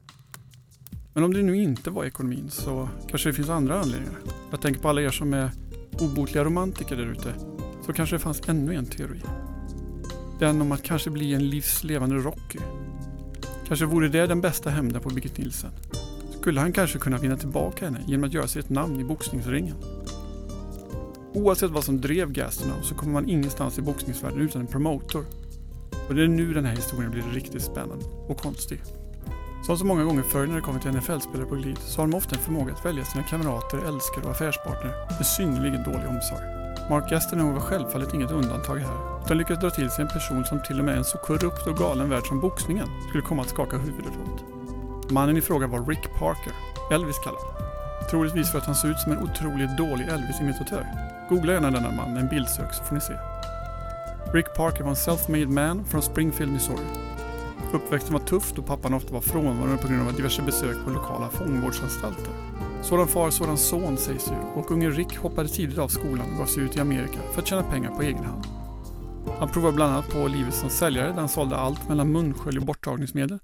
Men 1.18 1.24
om 1.24 1.34
det 1.34 1.44
nu 1.44 1.58
inte 1.58 1.90
var 1.90 2.06
ekonomin 2.06 2.50
så 2.50 2.90
kanske 3.08 3.30
det 3.30 3.34
finns 3.34 3.50
andra 3.50 3.80
anledningar. 3.80 4.20
Jag 4.52 4.62
tänker 4.62 4.82
på 4.82 4.90
alla 4.90 5.02
er 5.02 5.10
som 5.10 5.34
är 5.34 5.52
obotliga 6.00 6.44
romantiker 6.44 6.96
där 6.96 7.12
ute. 7.12 7.34
Så 7.86 7.94
kanske 7.94 8.16
det 8.16 8.20
fanns 8.20 8.42
ännu 8.48 8.76
en 8.76 8.86
teori. 8.86 9.22
Den 10.40 10.62
om 10.62 10.72
att 10.72 10.84
kanske 10.84 11.10
bli 11.10 11.34
en 11.34 11.50
livslevande 11.50 12.16
Rocky. 12.16 12.60
Kanske 13.68 13.86
vore 13.86 14.08
det 14.08 14.28
den 14.28 14.42
bästa 14.42 14.70
hämnden 14.70 15.02
på 15.02 15.10
Birgit 15.10 15.38
Nilsen. 15.38 15.72
Skulle 16.40 16.60
han 16.60 16.74
kanske 16.74 17.00
kunna 17.00 17.18
vinna 17.18 17.38
tillbaka 17.38 17.86
henne 17.86 18.04
genom 18.08 18.24
att 18.24 18.34
göra 18.34 18.48
sig 18.48 18.60
ett 18.60 18.70
namn 18.70 19.00
i 19.00 19.04
boxningsringen? 19.04 19.76
Oavsett 21.34 21.72
vad 21.72 21.84
som 21.84 22.02
drev 22.02 22.32
Gastineau 22.32 22.82
så 22.82 22.96
kommer 22.96 23.14
man 23.14 23.30
ingenstans 23.30 23.80
i 23.80 23.82
boxningsvärlden 23.82 24.42
utan 24.42 24.62
en 24.62 24.68
promotor. 24.68 25.26
Och 26.08 26.16
det 26.16 26.24
är 26.24 26.28
nu 26.28 26.54
den 26.54 26.66
här 26.66 26.76
historien 26.76 27.12
blir 27.12 27.24
riktigt 27.34 27.64
spännande 27.64 28.06
och 28.06 28.38
konstig. 28.38 28.82
Som 29.68 29.78
så 29.78 29.86
många 29.86 30.04
gånger 30.04 30.24
förr 30.24 30.48
när 30.48 30.56
det 30.56 30.62
kommer 30.62 30.80
till 30.80 30.92
NFL-spelare 30.92 31.48
på 31.48 31.56
glid 31.56 31.78
så 31.78 32.02
har 32.02 32.08
de 32.08 32.18
ofta 32.18 32.36
en 32.36 32.42
förmåga 32.42 32.74
att 32.74 32.86
välja 32.86 33.06
sina 33.06 33.24
kamrater, 33.24 33.78
älskare 33.78 34.26
och 34.26 34.32
affärspartner 34.32 34.92
med 35.18 35.26
synnerligen 35.26 35.84
dålig 35.84 36.08
omsorg. 36.08 36.46
Mark 36.90 37.10
Gastineau 37.10 37.52
var 37.52 37.60
självfallet 37.60 38.14
inget 38.14 38.32
undantag 38.32 38.76
här, 38.76 39.22
utan 39.26 39.38
lyckades 39.38 39.62
dra 39.62 39.70
till 39.70 39.90
sig 39.90 40.02
en 40.02 40.08
person 40.08 40.46
som 40.46 40.60
till 40.64 40.80
och 40.80 40.86
med 40.86 40.98
en 40.98 41.04
så 41.04 41.18
korrupt 41.18 41.68
och 41.68 41.78
galen 41.78 42.10
värld 42.10 42.28
som 42.28 42.40
boxningen 42.40 42.88
skulle 43.10 43.24
komma 43.24 43.42
att 43.42 43.50
skaka 43.50 43.78
huvudet 43.78 44.14
åt. 44.26 45.12
Mannen 45.12 45.38
i 45.38 45.42
fråga 45.42 45.68
var 45.68 45.86
Rick 45.86 46.14
Parker, 46.20 46.54
Elvis 46.92 47.20
kallad. 47.24 47.42
Troligtvis 48.10 48.52
för 48.52 48.58
att 48.58 48.66
han 48.66 48.76
såg 48.76 48.92
ut 48.92 49.00
som 49.00 49.12
en 49.12 49.24
otroligt 49.24 49.78
dålig 49.78 50.08
Elvis-imitatör. 50.08 50.86
Googla 51.30 51.54
gärna 51.54 51.72
denna 51.72 51.92
man 51.92 52.14
med 52.14 52.22
en 52.24 52.30
bildsök 52.30 52.74
så 52.74 52.84
får 52.84 52.96
ni 52.96 53.02
se. 53.02 53.14
Rick 54.34 54.54
Parker 54.56 54.84
var 54.84 54.90
en 54.90 54.96
self-made 54.96 55.50
man 55.50 55.86
från 55.86 56.02
Springfield, 56.02 56.52
Missouri. 56.54 57.07
Uppväxten 57.74 58.14
var 58.14 58.20
tuff 58.20 58.54
då 58.56 58.62
pappan 58.62 58.94
ofta 58.94 59.14
var 59.14 59.22
frånvarande 59.22 59.78
på 59.78 59.88
grund 59.88 60.08
av 60.08 60.16
diverse 60.16 60.42
besök 60.42 60.86
på 60.86 60.90
lokala 60.90 61.30
fångvårdsanstalter. 61.30 62.34
Sådan 62.82 63.08
far, 63.08 63.30
sådan 63.30 63.58
son 63.58 63.98
sägs 63.98 64.28
ju 64.28 64.36
och 64.36 64.72
unge 64.72 64.90
Rick 64.90 65.18
hoppade 65.18 65.50
tidigt 65.50 65.78
av 65.78 65.88
skolan 65.88 66.32
och 66.32 66.38
gav 66.38 66.46
sig 66.46 66.64
ut 66.64 66.78
i 66.78 66.80
Amerika 66.80 67.20
för 67.34 67.42
att 67.42 67.48
tjäna 67.48 67.64
pengar 67.64 67.92
på 67.92 68.02
egen 68.02 68.24
hand. 68.24 68.46
Han 69.40 69.50
provade 69.50 69.76
bland 69.76 69.94
annat 69.94 70.10
på 70.10 70.28
livet 70.28 70.54
som 70.54 70.70
säljare 70.70 71.08
där 71.08 71.20
han 71.20 71.30
sålde 71.30 71.56
allt 71.58 71.90
mellan 71.90 72.12
munskölj 72.12 72.60
och 72.60 72.66
borttagningsmedel 72.66 73.40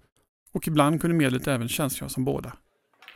och 0.54 0.68
ibland 0.68 1.02
kunde 1.02 1.18
medlet 1.18 1.48
även 1.48 1.68
tjänstgöra 1.68 2.10
som 2.10 2.26
båda. 2.26 2.54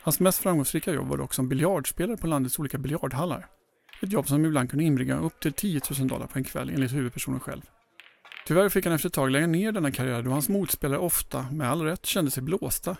Hans 0.02 0.20
mest 0.20 0.38
framgångsrika 0.38 0.92
jobb 0.92 1.08
var 1.08 1.16
dock 1.16 1.34
som 1.34 1.48
biljardspelare 1.48 2.16
på 2.16 2.26
landets 2.26 2.58
olika 2.58 2.78
biljardhallar. 2.78 3.46
Ett 4.02 4.12
jobb 4.12 4.28
som 4.28 4.44
ibland 4.44 4.70
kunde 4.70 4.84
inbringa 4.84 5.18
upp 5.18 5.40
till 5.40 5.52
10 5.52 5.80
000 5.98 6.08
dollar 6.08 6.26
på 6.26 6.38
en 6.38 6.44
kväll 6.44 6.70
enligt 6.70 6.92
huvudpersonen 6.92 7.40
själv. 7.40 7.62
Tyvärr 8.48 8.68
fick 8.68 8.84
han 8.84 8.94
efter 8.94 9.08
ett 9.08 9.12
tag 9.12 9.30
lägga 9.30 9.46
ner 9.46 9.72
denna 9.72 9.90
karriär 9.92 10.22
då 10.22 10.30
hans 10.30 10.48
motspelare 10.48 10.98
ofta, 10.98 11.46
med 11.52 11.70
all 11.70 11.82
rätt, 11.82 12.06
kände 12.06 12.30
sig 12.30 12.42
blåsta. 12.42 12.96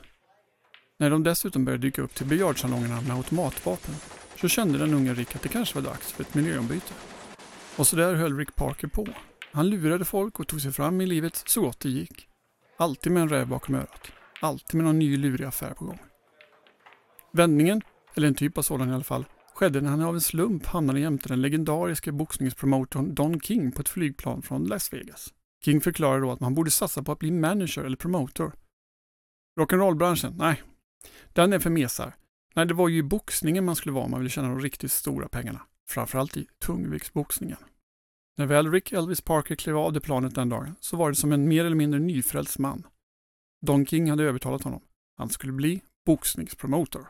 När 0.98 1.10
de 1.10 1.22
dessutom 1.22 1.64
började 1.64 1.82
dyka 1.82 2.02
upp 2.02 2.14
till 2.14 2.26
biljardsalongerna 2.26 3.00
med 3.00 3.16
automatvapen 3.16 3.94
så 4.36 4.48
kände 4.48 4.78
den 4.78 4.94
unga 4.94 5.14
Rick 5.14 5.36
att 5.36 5.42
det 5.42 5.48
kanske 5.48 5.74
var 5.74 5.82
dags 5.82 6.12
för 6.12 6.22
ett 6.22 6.34
miljöombyte. 6.34 6.92
Och 7.76 7.86
så 7.86 7.96
där 7.96 8.14
höll 8.14 8.36
Rick 8.36 8.54
Parker 8.54 8.88
på. 8.88 9.06
Han 9.52 9.70
lurade 9.70 10.04
folk 10.04 10.40
och 10.40 10.46
tog 10.46 10.60
sig 10.60 10.72
fram 10.72 11.00
i 11.00 11.06
livet 11.06 11.42
så 11.46 11.60
gott 11.60 11.80
det 11.80 11.88
gick. 11.88 12.28
Alltid 12.76 13.12
med 13.12 13.22
en 13.22 13.28
räv 13.28 13.48
bakom 13.48 13.74
örat. 13.74 14.12
Alltid 14.40 14.74
med 14.74 14.84
någon 14.84 14.98
ny 14.98 15.16
lurig 15.16 15.46
affär 15.46 15.74
på 15.74 15.84
gång. 15.84 15.98
Vändningen, 17.32 17.82
eller 18.14 18.28
en 18.28 18.34
typ 18.34 18.58
av 18.58 18.62
sådan 18.62 18.90
i 18.90 18.94
alla 18.94 19.04
fall, 19.04 19.24
skedde 19.54 19.80
när 19.80 19.90
han 19.90 20.02
av 20.02 20.14
en 20.14 20.20
slump 20.20 20.66
hamnade 20.66 21.00
jämte 21.00 21.28
den 21.28 21.42
legendariske 21.42 22.12
boxningspromotorn 22.12 23.14
Don 23.14 23.40
King 23.40 23.72
på 23.72 23.80
ett 23.80 23.88
flygplan 23.88 24.42
från 24.42 24.64
Las 24.64 24.92
Vegas. 24.92 25.34
King 25.64 25.80
förklarade 25.80 26.20
då 26.20 26.30
att 26.30 26.40
man 26.40 26.54
borde 26.54 26.70
satsa 26.70 27.02
på 27.02 27.12
att 27.12 27.18
bli 27.18 27.30
manager 27.30 27.84
eller 27.84 27.96
promotor. 27.96 28.52
Rock'n'roll-branschen? 29.60 30.34
Nej, 30.36 30.62
den 31.32 31.52
är 31.52 31.58
för 31.58 31.70
mesar. 31.70 32.16
Nej, 32.54 32.66
det 32.66 32.74
var 32.74 32.88
ju 32.88 32.98
i 32.98 33.02
boxningen 33.02 33.64
man 33.64 33.76
skulle 33.76 33.92
vara 33.92 34.04
om 34.04 34.10
man 34.10 34.20
ville 34.20 34.30
tjäna 34.30 34.48
de 34.48 34.60
riktigt 34.60 34.92
stora 34.92 35.28
pengarna. 35.28 35.60
Framförallt 35.88 36.36
i 36.36 36.46
tungviktsboxningen. 36.58 37.56
När 38.36 38.46
väl 38.46 38.72
Rick 38.72 38.92
Elvis 38.92 39.20
Parker 39.20 39.54
klev 39.54 39.76
av 39.76 39.92
det 39.92 40.00
planet 40.00 40.34
den 40.34 40.48
dagen 40.48 40.74
så 40.80 40.96
var 40.96 41.10
det 41.10 41.16
som 41.16 41.32
en 41.32 41.48
mer 41.48 41.64
eller 41.64 41.76
mindre 41.76 42.00
nyfrälst 42.00 42.58
man. 42.58 42.86
Don 43.66 43.86
King 43.86 44.10
hade 44.10 44.24
övertalat 44.24 44.62
honom. 44.62 44.80
Han 45.16 45.28
skulle 45.28 45.52
bli 45.52 45.82
boxningspromotor. 46.06 47.08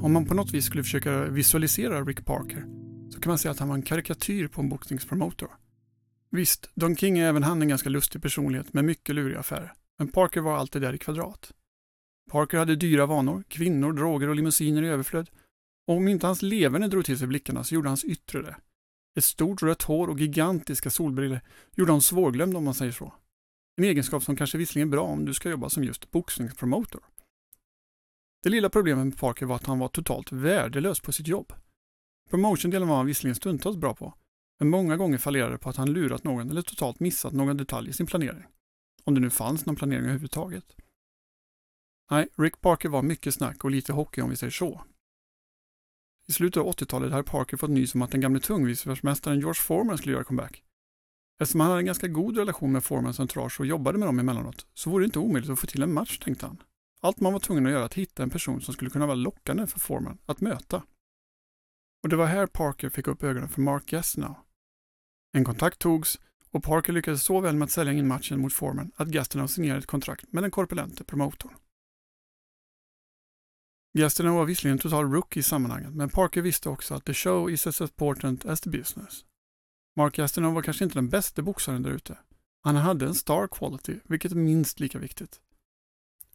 Om 0.00 0.12
man 0.12 0.26
på 0.26 0.34
något 0.34 0.52
vis 0.52 0.64
skulle 0.64 0.82
försöka 0.82 1.24
visualisera 1.24 2.04
Rick 2.04 2.24
Parker 2.24 2.77
så 3.10 3.20
kan 3.20 3.30
man 3.30 3.38
säga 3.38 3.52
att 3.52 3.58
han 3.58 3.68
var 3.68 3.74
en 3.74 3.82
karikatyr 3.82 4.48
på 4.48 4.60
en 4.60 4.68
boxningspromotor. 4.68 5.50
Visst, 6.30 6.70
Don 6.74 6.96
King 6.96 7.18
är 7.18 7.28
även 7.28 7.42
han 7.42 7.62
en 7.62 7.68
ganska 7.68 7.88
lustig 7.88 8.22
personlighet 8.22 8.72
med 8.72 8.84
mycket 8.84 9.14
luriga 9.14 9.38
affärer. 9.38 9.72
Men 9.98 10.08
Parker 10.08 10.40
var 10.40 10.56
alltid 10.56 10.82
där 10.82 10.92
i 10.92 10.98
kvadrat. 10.98 11.52
Parker 12.30 12.58
hade 12.58 12.76
dyra 12.76 13.06
vanor, 13.06 13.44
kvinnor, 13.48 13.92
droger 13.92 14.28
och 14.28 14.36
limousiner 14.36 14.82
i 14.82 14.88
överflöd. 14.88 15.30
Och 15.86 15.96
om 15.96 16.08
inte 16.08 16.26
hans 16.26 16.42
leverne 16.42 16.88
drog 16.88 17.04
till 17.04 17.18
sig 17.18 17.26
blickarna 17.26 17.64
så 17.64 17.74
gjorde 17.74 17.88
hans 17.88 18.04
yttre 18.04 18.42
det. 18.42 18.56
Ett 19.18 19.24
stort 19.24 19.62
rött 19.62 19.82
hår 19.82 20.08
och 20.08 20.20
gigantiska 20.20 20.90
solbriller 20.90 21.40
gjorde 21.74 21.92
honom 21.92 22.02
svårglömd 22.02 22.56
om 22.56 22.64
man 22.64 22.74
säger 22.74 22.92
så. 22.92 23.12
En 23.76 23.84
egenskap 23.84 24.22
som 24.22 24.36
kanske 24.36 24.58
visserligen 24.58 24.88
är 24.88 24.92
bra 24.92 25.02
om 25.02 25.24
du 25.24 25.34
ska 25.34 25.50
jobba 25.50 25.68
som 25.68 25.84
just 25.84 26.10
boxningspromotor. 26.10 27.00
Det 28.42 28.48
lilla 28.48 28.70
problemet 28.70 29.04
med 29.04 29.18
Parker 29.18 29.46
var 29.46 29.56
att 29.56 29.66
han 29.66 29.78
var 29.78 29.88
totalt 29.88 30.32
värdelös 30.32 31.00
på 31.00 31.12
sitt 31.12 31.28
jobb. 31.28 31.52
Promotion-delen 32.30 32.88
var 32.88 32.96
han 32.96 33.06
visserligen 33.06 33.34
stundtals 33.34 33.76
bra 33.76 33.94
på, 33.94 34.14
men 34.58 34.68
många 34.70 34.96
gånger 34.96 35.18
fallerade 35.18 35.58
på 35.58 35.70
att 35.70 35.76
han 35.76 35.92
lurat 35.92 36.24
någon 36.24 36.50
eller 36.50 36.62
totalt 36.62 37.00
missat 37.00 37.32
någon 37.32 37.56
detalj 37.56 37.90
i 37.90 37.92
sin 37.92 38.06
planering. 38.06 38.44
Om 39.04 39.14
det 39.14 39.20
nu 39.20 39.30
fanns 39.30 39.66
någon 39.66 39.76
planering 39.76 40.04
överhuvudtaget. 40.04 40.76
Nej, 42.10 42.28
Rick 42.36 42.60
Parker 42.60 42.88
var 42.88 43.02
mycket 43.02 43.34
snack 43.34 43.64
och 43.64 43.70
lite 43.70 43.92
hockey 43.92 44.20
om 44.20 44.30
vi 44.30 44.36
säger 44.36 44.50
så. 44.50 44.84
I 46.28 46.32
slutet 46.32 46.60
av 46.60 46.66
80-talet 46.66 47.12
hade 47.12 47.24
Parker 47.24 47.56
fått 47.56 47.70
nys 47.70 47.94
om 47.94 48.02
att 48.02 48.10
den 48.10 48.20
gamle 48.20 48.40
tungviktsvärldsmästaren 48.40 49.38
George 49.38 49.60
Foreman 49.60 49.98
skulle 49.98 50.14
göra 50.14 50.24
comeback. 50.24 50.62
Eftersom 51.40 51.60
han 51.60 51.70
hade 51.70 51.80
en 51.80 51.86
ganska 51.86 52.08
god 52.08 52.36
relation 52.36 52.72
med 52.72 52.84
Foremans 52.84 53.20
entourage 53.20 53.60
och 53.60 53.66
jobbade 53.66 53.98
med 53.98 54.08
dem 54.08 54.18
emellanåt 54.18 54.66
så 54.74 54.90
vore 54.90 55.02
det 55.02 55.06
inte 55.06 55.18
omöjligt 55.18 55.50
att 55.50 55.60
få 55.60 55.66
till 55.66 55.82
en 55.82 55.92
match, 55.92 56.18
tänkte 56.18 56.46
han. 56.46 56.62
Allt 57.00 57.20
man 57.20 57.32
var 57.32 57.40
tvungen 57.40 57.66
att 57.66 57.72
göra 57.72 57.84
att 57.84 57.94
hitta 57.94 58.22
en 58.22 58.30
person 58.30 58.60
som 58.60 58.74
skulle 58.74 58.90
kunna 58.90 59.06
vara 59.06 59.16
lockande 59.16 59.66
för 59.66 59.80
Foreman 59.80 60.18
att 60.26 60.40
möta. 60.40 60.82
Och 62.02 62.08
det 62.08 62.16
var 62.16 62.26
här 62.26 62.46
Parker 62.46 62.90
fick 62.90 63.06
upp 63.06 63.22
ögonen 63.22 63.48
för 63.48 63.60
Mark 63.60 63.86
Gastineau. 63.86 64.34
En 65.32 65.44
kontakt 65.44 65.78
togs 65.78 66.20
och 66.50 66.64
Parker 66.64 66.92
lyckades 66.92 67.24
så 67.24 67.40
väl 67.40 67.56
med 67.56 67.66
att 67.66 67.70
sälja 67.70 67.92
in 67.92 68.08
matchen 68.08 68.40
mot 68.40 68.52
Foreman 68.52 68.92
att 68.96 69.08
Gastineau 69.08 69.48
signerade 69.48 69.78
ett 69.78 69.86
kontrakt 69.86 70.32
med 70.32 70.42
den 70.42 70.50
korpulente 70.50 71.04
promotorn. 71.04 71.52
Gastineau 73.98 74.34
var 74.34 74.44
visserligen 74.44 74.76
en 74.76 74.82
total 74.82 75.12
rookie 75.12 75.40
i 75.40 75.42
sammanhanget, 75.42 75.94
men 75.94 76.08
Parker 76.08 76.42
visste 76.42 76.68
också 76.68 76.94
att 76.94 77.04
the 77.04 77.14
show 77.14 77.50
is 77.50 77.66
as 77.66 77.80
important 77.80 78.46
as 78.46 78.60
the 78.60 78.70
business. 78.70 79.24
Mark 79.96 80.16
Gastineau 80.16 80.54
var 80.54 80.62
kanske 80.62 80.84
inte 80.84 80.96
den 80.96 81.08
bästa 81.08 81.42
boxaren 81.42 81.82
där 81.82 81.90
ute. 81.90 82.18
Han 82.62 82.76
hade 82.76 83.06
en 83.06 83.14
star 83.14 83.48
quality, 83.48 84.00
vilket 84.04 84.32
är 84.32 84.36
minst 84.36 84.80
lika 84.80 84.98
viktigt. 84.98 85.40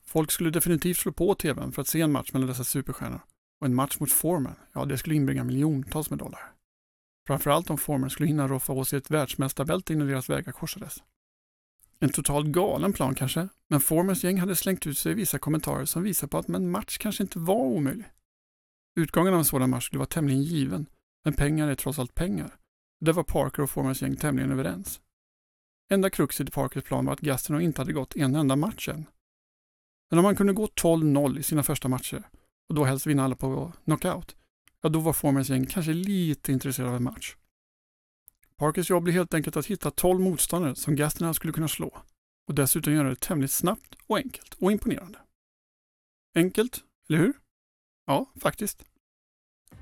Folk 0.04 0.32
skulle 0.32 0.50
definitivt 0.50 0.98
slå 0.98 1.12
på 1.12 1.36
tvn 1.36 1.72
för 1.72 1.82
att 1.82 1.88
se 1.88 2.02
en 2.02 2.12
match 2.12 2.34
mellan 2.34 2.50
dessa 2.50 2.64
superstjärnor. 2.64 3.22
Och 3.64 3.68
en 3.68 3.76
match 3.76 4.00
mot 4.00 4.12
Foreman, 4.12 4.56
ja 4.74 4.86
det 4.86 4.98
skulle 4.98 5.16
inbringa 5.16 5.44
miljontals 5.44 6.10
med 6.10 6.20
dollar. 6.20 6.54
Framförallt 7.28 7.70
om 7.70 7.78
Foreman 7.78 8.10
skulle 8.10 8.28
hinna 8.28 8.48
roffa 8.48 8.74
åt 8.74 8.88
sig 8.88 8.98
ett 8.98 9.12
världsmästarbälte 9.12 9.94
innan 9.94 10.08
deras 10.08 10.30
vägar 10.30 10.52
korsades. 10.52 11.04
En 12.00 12.10
totalt 12.10 12.48
galen 12.48 12.94
plan 12.94 13.16
kanske, 13.16 13.48
men 13.70 13.80
Formans 13.80 14.24
gäng 14.24 14.40
hade 14.40 14.56
slängt 14.56 14.88
ut 14.88 14.98
sig 14.98 15.14
vissa 15.14 15.40
kommentarer 15.40 15.86
som 15.86 16.04
visar 16.04 16.28
på 16.28 16.38
att 16.38 16.50
en 16.50 16.72
match 16.72 16.98
kanske 16.98 17.24
inte 17.24 17.40
var 17.40 17.56
omöjlig. 17.56 18.06
Utgången 19.00 19.34
av 19.34 19.40
en 19.40 19.46
sådan 19.46 19.70
match 19.70 19.86
skulle 19.86 20.00
vara 20.00 20.08
tämligen 20.08 20.44
given, 20.44 20.86
men 21.26 21.34
pengar 21.34 21.68
är 21.68 21.76
trots 21.76 22.00
allt 22.00 22.16
pengar. 22.16 22.56
Det 23.06 23.12
var 23.12 23.24
Parker 23.24 23.64
och 23.64 23.70
Formans 23.70 24.02
gäng 24.02 24.16
tämligen 24.16 24.52
överens. 24.52 25.02
Enda 25.92 26.10
kruxet 26.10 26.50
i 26.50 26.52
Parkers 26.52 26.84
plan 26.84 27.06
var 27.06 27.14
att 27.14 27.22
Gastineau 27.22 27.62
inte 27.62 27.82
hade 27.82 27.94
gått 27.94 28.16
en 28.16 28.36
enda 28.36 28.56
match 28.56 28.90
än. 28.90 29.06
Men 30.10 30.20
om 30.20 30.26
han 30.26 30.36
kunde 30.36 30.54
gå 30.54 30.66
12-0 30.66 31.40
i 31.40 31.44
sina 31.44 31.64
första 31.64 31.88
matcher 31.88 32.24
och 32.70 32.76
då 32.76 32.84
helst 32.84 33.08
vinna 33.08 33.24
alla 33.24 33.36
på 33.36 33.74
knockout, 33.86 34.36
ja 34.82 34.90
då 34.90 35.00
var 35.00 35.14
Formans 35.14 35.50
gäng 35.50 35.66
kanske 35.66 35.94
lite 35.94 36.52
intresserade 36.52 36.90
av 36.90 36.98
en 36.98 37.04
match. 37.04 37.36
Parkers 38.58 38.90
jobb 38.90 39.04
blev 39.04 39.16
helt 39.16 39.34
enkelt 39.34 39.58
att 39.58 39.66
hitta 39.66 39.92
12 39.92 40.20
motståndare 40.20 40.76
som 40.76 40.96
Gastineau 40.96 41.34
skulle 41.34 41.54
kunna 41.54 41.68
slå 41.68 41.98
och 42.48 42.56
dessutom 42.56 42.94
göra 42.94 43.10
det 43.10 43.20
tämligen 43.20 43.50
snabbt 43.50 43.96
och 44.08 44.18
enkelt 44.18 44.54
och 44.54 44.72
imponerande. 44.72 45.20
Enkelt, 46.36 46.84
eller 47.10 47.20
hur? 47.20 47.34
Ja, 48.06 48.32
faktiskt. 48.36 48.84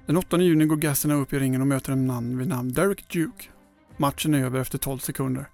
Den 0.05 0.17
8 0.17 0.41
juni 0.41 0.65
går 0.65 0.75
Gastineau 0.75 1.21
upp 1.21 1.33
i 1.33 1.39
ringen 1.39 1.61
och 1.61 1.67
möter 1.67 1.91
en 1.91 2.07
man 2.07 2.38
vid 2.38 2.47
namn 2.47 2.73
Derek 2.73 3.09
Duke. 3.13 3.50
Matchen 3.97 4.33
är 4.33 4.43
över 4.43 4.59
efter 4.59 4.77
12 4.77 4.97
sekunder. 5.00 5.50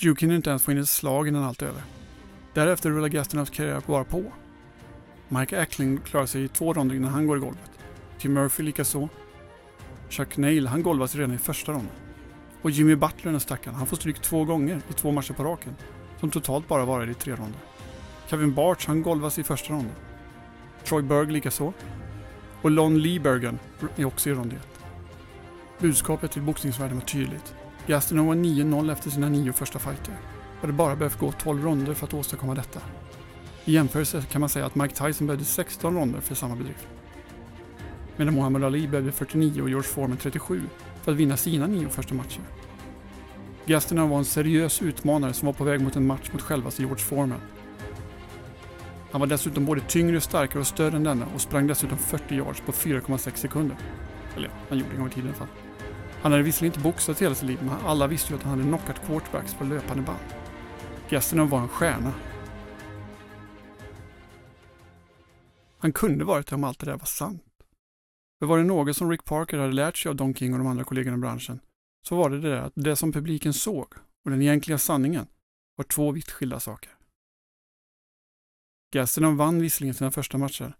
Duke 0.00 0.20
hinner 0.20 0.36
inte 0.36 0.50
ens 0.50 0.62
få 0.62 0.72
in 0.72 0.78
ett 0.78 0.88
slag 0.88 1.28
innan 1.28 1.42
allt 1.42 1.62
är 1.62 1.66
över. 1.66 1.82
Därefter 2.54 2.90
rullar 2.90 3.08
Gastineaus 3.08 3.50
karriär 3.50 3.82
bara 3.86 4.04
på. 4.04 4.32
Mike 5.32 5.60
Ackling 5.62 5.98
klarar 5.98 6.26
sig 6.26 6.44
i 6.44 6.48
två 6.48 6.72
ronder 6.72 6.96
innan 6.96 7.10
han 7.10 7.26
går 7.26 7.36
i 7.36 7.40
golvet. 7.40 7.70
Tim 8.18 8.32
Murphy 8.32 8.62
likaså. 8.62 9.08
Chuck 10.08 10.36
Nail 10.36 10.66
han 10.66 10.82
golvas 10.82 11.14
redan 11.14 11.34
i 11.34 11.38
första 11.38 11.72
ronden. 11.72 11.92
Och 12.62 12.70
Jimmy 12.70 12.94
Butler, 12.94 13.30
den 13.30 13.40
stackaren, 13.40 13.76
han 13.76 13.86
får 13.86 13.96
stryk 13.96 14.22
två 14.22 14.44
gånger 14.44 14.80
i 14.90 14.92
två 14.92 15.10
matcher 15.10 15.32
på 15.32 15.44
raken. 15.44 15.76
Som 16.20 16.30
totalt 16.30 16.68
bara 16.68 16.84
varar 16.84 17.10
i 17.10 17.14
tre 17.14 17.32
ronder. 17.32 17.60
Kevin 18.26 18.54
Barch, 18.54 18.86
han 18.86 19.02
golvas 19.02 19.38
i 19.38 19.42
första 19.42 19.72
ronden. 19.72 19.94
Troy 20.84 21.02
Berg 21.02 21.32
likaså. 21.32 21.72
Och 22.62 22.70
Lon 22.70 22.98
Liebergen 22.98 23.58
är 23.96 24.04
också 24.04 24.30
i 24.30 24.32
rond 24.32 24.52
1. 24.52 24.58
Budskapet 25.78 26.32
till 26.32 26.42
boxningsvärlden 26.42 26.98
var 26.98 27.04
tydligt. 27.04 27.54
Gastineau 27.86 28.26
var 28.26 28.34
9-0 28.34 28.92
efter 28.92 29.10
sina 29.10 29.28
nio 29.28 29.52
första 29.52 29.78
fighter. 29.78 30.14
Och 30.60 30.66
det 30.66 30.72
bara 30.72 30.96
behövt 30.96 31.18
gå 31.18 31.32
12 31.32 31.64
ronder 31.64 31.94
för 31.94 32.06
att 32.06 32.14
åstadkomma 32.14 32.54
detta. 32.54 32.80
I 33.64 33.72
jämförelse 33.72 34.22
kan 34.30 34.40
man 34.40 34.48
säga 34.48 34.66
att 34.66 34.74
Mike 34.74 34.94
Tyson 34.94 35.26
behövde 35.26 35.44
16 35.44 35.94
ronder 35.94 36.20
för 36.20 36.34
samma 36.34 36.56
bedrift. 36.56 36.88
Medan 38.16 38.34
Muhammad 38.34 38.64
Ali 38.64 38.88
behövde 38.88 39.12
49 39.12 39.62
och 39.62 39.68
George 39.68 39.88
Foreman 39.88 40.16
37 40.16 40.62
för 41.02 41.12
att 41.12 41.18
vinna 41.18 41.36
sina 41.36 41.66
nio 41.66 41.88
första 41.88 42.14
matcher. 42.14 42.40
Gastineau 43.66 44.08
var 44.08 44.18
en 44.18 44.24
seriös 44.24 44.82
utmanare 44.82 45.32
som 45.32 45.46
var 45.46 45.52
på 45.52 45.64
väg 45.64 45.80
mot 45.80 45.96
en 45.96 46.06
match 46.06 46.32
mot 46.32 46.42
självaste 46.42 46.82
George 46.82 47.04
Foreman. 47.04 47.40
Han 49.10 49.20
var 49.20 49.28
dessutom 49.28 49.64
både 49.64 49.80
tyngre, 49.80 50.20
starkare 50.20 50.60
och 50.60 50.66
större 50.66 50.96
än 50.96 51.04
denna 51.04 51.26
och 51.34 51.40
sprang 51.40 51.66
dessutom 51.66 51.98
40 51.98 52.34
yards 52.34 52.60
på 52.60 52.72
4,6 52.72 53.34
sekunder. 53.34 53.76
Eller 54.36 54.48
ja, 54.48 54.54
han 54.68 54.78
gjorde 54.78 54.90
det 54.90 54.94
en 54.94 55.00
gång 55.00 55.08
i 55.08 55.14
tiden 55.14 55.26
i 55.26 55.30
alla 55.30 55.38
fall. 55.38 55.56
Han 56.22 56.32
hade 56.32 56.44
visserligen 56.44 56.74
inte 56.74 56.84
boxat 56.84 57.22
hela 57.22 57.34
sitt 57.34 57.48
liv, 57.48 57.58
men 57.62 57.74
alla 57.86 58.06
visste 58.06 58.32
ju 58.32 58.38
att 58.38 58.42
han 58.42 58.50
hade 58.50 58.62
knockat 58.62 59.06
quarterbacks 59.06 59.54
på 59.54 59.64
löpande 59.64 60.02
band. 60.02 60.18
Gastineau 61.10 61.46
var 61.46 61.58
en 61.60 61.68
stjärna. 61.68 62.12
Han 65.80 65.92
kunde 65.92 66.24
varit 66.24 66.46
det 66.46 66.54
om 66.54 66.64
allt 66.64 66.78
det 66.78 66.86
där 66.86 66.96
var 66.96 67.06
sant. 67.06 67.44
För 68.38 68.46
var 68.46 68.58
det 68.58 68.64
något 68.64 68.96
som 68.96 69.10
Rick 69.10 69.24
Parker 69.24 69.58
hade 69.58 69.72
lärt 69.72 69.96
sig 69.96 70.08
av 70.08 70.16
Don 70.16 70.34
King 70.34 70.52
och 70.52 70.58
de 70.58 70.66
andra 70.66 70.84
kollegorna 70.84 71.16
i 71.16 71.20
branschen 71.20 71.60
så 72.08 72.16
var 72.16 72.30
det 72.30 72.40
det 72.40 72.48
där 72.48 72.60
att 72.60 72.72
det 72.76 72.96
som 72.96 73.12
publiken 73.12 73.52
såg 73.52 73.94
och 74.24 74.30
den 74.30 74.42
egentliga 74.42 74.78
sanningen 74.78 75.26
var 75.76 75.84
två 75.84 76.12
vitt 76.12 76.30
skilda 76.30 76.60
saker. 76.60 76.96
Gastelum 78.92 79.36
vann 79.36 79.60
visserligen 79.60 79.94
sina 79.94 80.10
första 80.10 80.38
matcher, 80.38 80.76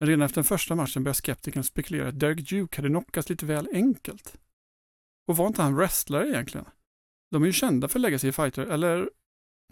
men 0.00 0.08
redan 0.08 0.22
efter 0.22 0.34
den 0.34 0.44
första 0.44 0.74
matchen 0.74 1.04
började 1.04 1.16
skeptikerna 1.16 1.62
spekulera 1.62 2.08
att 2.08 2.20
Derek 2.20 2.50
Duke 2.50 2.76
hade 2.76 2.88
knockats 2.88 3.28
lite 3.28 3.46
väl 3.46 3.68
enkelt. 3.72 4.40
Och 5.28 5.36
var 5.36 5.46
inte 5.46 5.62
han 5.62 5.76
wrestlare 5.76 6.28
egentligen? 6.28 6.66
De 7.30 7.42
är 7.42 7.46
ju 7.46 7.52
kända 7.52 7.88
för 7.88 7.98
att 7.98 8.02
lägga 8.02 8.18
sig 8.18 8.28
i 8.28 8.32
fighter, 8.32 8.66
eller? 8.66 9.10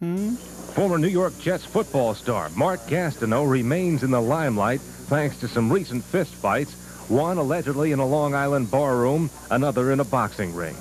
Mm. 0.02 0.36
Former 0.74 0.96
New 0.96 1.08
York 1.08 1.36
Jets 1.40 1.64
football 1.64 2.14
star 2.14 2.50
Mark 2.50 2.78
Gastineau 2.86 3.50
remains 3.50 4.04
in 4.04 4.12
the 4.12 4.20
limelight 4.20 4.80
thanks 4.80 5.40
to 5.40 5.48
some 5.48 5.72
recent 5.72 6.04
fistfights 6.04 6.72
one 7.10 7.38
allegedly 7.38 7.90
in 7.90 7.98
a 7.98 8.06
Long 8.06 8.34
Island 8.34 8.70
barroom, 8.70 9.30
another 9.50 9.90
in 9.92 9.98
a 9.98 10.04
boxing 10.04 10.54
ring. 10.54 10.76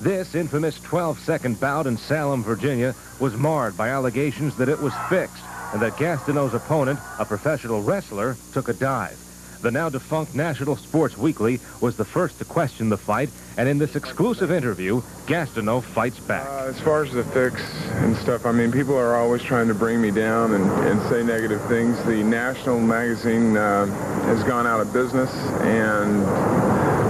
This 0.00 0.34
infamous 0.34 0.78
12-second 0.80 1.58
bout 1.58 1.86
in 1.86 1.96
Salem, 1.96 2.44
Virginia, 2.44 2.94
was 3.18 3.34
marred 3.36 3.76
by 3.76 3.88
allegations 3.88 4.56
that 4.56 4.68
it 4.68 4.78
was 4.78 4.92
fixed 5.08 5.42
and 5.72 5.82
that 5.82 5.94
Gastineau's 5.94 6.54
opponent, 6.54 7.00
a 7.18 7.24
professional 7.24 7.82
wrestler, 7.82 8.36
took 8.52 8.68
a 8.68 8.74
dive. 8.74 9.18
The 9.62 9.70
now 9.70 9.88
defunct 9.88 10.34
National 10.34 10.76
Sports 10.76 11.16
Weekly 11.16 11.60
was 11.80 11.96
the 11.96 12.04
first 12.04 12.38
to 12.38 12.44
question 12.44 12.88
the 12.88 12.96
fight, 12.96 13.28
and 13.56 13.68
in 13.68 13.78
this 13.78 13.96
exclusive 13.96 14.50
interview, 14.50 15.02
Gastineau 15.26 15.82
fights 15.82 16.18
back. 16.20 16.46
Uh, 16.48 16.68
as 16.68 16.80
far 16.80 17.04
as 17.04 17.12
the 17.12 17.24
fix 17.24 17.62
and 17.96 18.16
stuff, 18.16 18.46
I 18.46 18.52
mean, 18.52 18.72
people 18.72 18.96
are 18.96 19.16
always 19.16 19.42
trying 19.42 19.68
to 19.68 19.74
bring 19.74 20.00
me 20.00 20.10
down 20.10 20.54
and, 20.54 20.64
and 20.86 21.00
say 21.10 21.22
negative 21.22 21.62
things. 21.66 22.02
The 22.04 22.22
National 22.22 22.80
magazine 22.80 23.56
uh, 23.56 23.86
has 24.24 24.42
gone 24.44 24.66
out 24.66 24.80
of 24.80 24.92
business, 24.92 25.30
and 25.62 26.22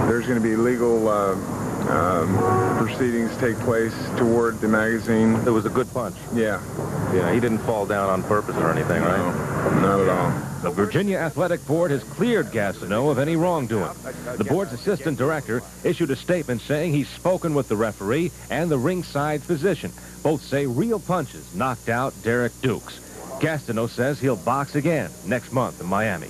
there's 0.09 0.27
going 0.27 0.41
to 0.41 0.47
be 0.47 0.55
legal 0.55 1.07
uh, 1.07 1.33
um, 1.89 2.77
proceedings 2.77 3.35
take 3.37 3.57
place 3.59 3.93
toward 4.17 4.59
the 4.61 4.67
magazine. 4.67 5.35
It 5.45 5.51
was 5.51 5.65
a 5.65 5.69
good 5.69 5.91
punch. 5.93 6.15
Yeah, 6.33 6.61
Yeah, 7.13 7.33
he 7.33 7.39
didn't 7.39 7.59
fall 7.59 7.85
down 7.85 8.09
on 8.09 8.23
purpose 8.23 8.55
or 8.57 8.71
anything, 8.71 9.01
right? 9.01 9.17
no, 9.81 9.81
not 9.81 9.99
at 10.01 10.09
all. 10.09 10.50
The 10.61 10.69
Virginia 10.69 11.17
Athletic 11.17 11.65
Board 11.65 11.89
has 11.89 12.03
cleared 12.03 12.51
Gastineau 12.51 13.09
of 13.09 13.17
any 13.17 13.35
wrongdoing. 13.35 13.97
The 14.37 14.43
board's 14.43 14.73
assistant 14.73 15.17
director 15.17 15.61
issued 15.83 16.11
a 16.11 16.15
statement 16.15 16.61
saying 16.61 16.93
he's 16.93 17.09
spoken 17.09 17.55
with 17.55 17.67
the 17.67 17.75
referee 17.75 18.31
and 18.51 18.69
the 18.69 18.77
ringside 18.77 19.41
physician. 19.41 19.91
Both 20.23 20.41
say 20.41 20.67
real 20.67 20.99
punches 20.99 21.55
knocked 21.55 21.89
out 21.89 22.13
Derek 22.23 22.51
Dukes. 22.61 22.99
Gastineau 23.41 23.87
says 23.87 24.19
he'll 24.19 24.45
box 24.45 24.75
again 24.75 25.09
next 25.25 25.51
month 25.51 25.81
in 25.81 25.87
Miami. 25.87 26.27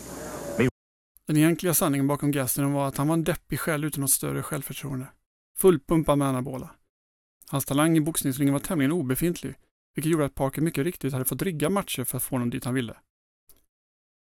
Den 1.27 1.37
egentliga 1.37 1.73
sanningen 1.73 2.07
bakom 2.07 2.31
Gastineau 2.31 2.71
var 2.73 2.87
att 2.87 2.97
han 2.97 3.07
var 3.07 3.13
en 3.13 3.23
deppig 3.23 3.59
själ 3.59 3.83
utan 3.83 4.01
något 4.01 4.11
större 4.11 4.43
självförtroende. 4.43 5.07
Fullpumpad 5.57 6.17
med 6.17 6.27
anabola. 6.27 6.69
Hans 7.49 7.65
talang 7.65 7.97
i 7.97 8.01
boxningsringen 8.01 8.53
var 8.53 8.59
tämligen 8.59 8.91
obefintlig, 8.91 9.55
vilket 9.95 10.11
gjorde 10.11 10.25
att 10.25 10.35
Parker 10.35 10.61
mycket 10.61 10.83
riktigt 10.83 11.13
hade 11.13 11.25
fått 11.25 11.41
rigga 11.41 11.69
matcher 11.69 12.03
för 12.03 12.17
att 12.17 12.23
få 12.23 12.35
honom 12.35 12.49
dit 12.49 12.65
han 12.65 12.73
ville. 12.73 12.95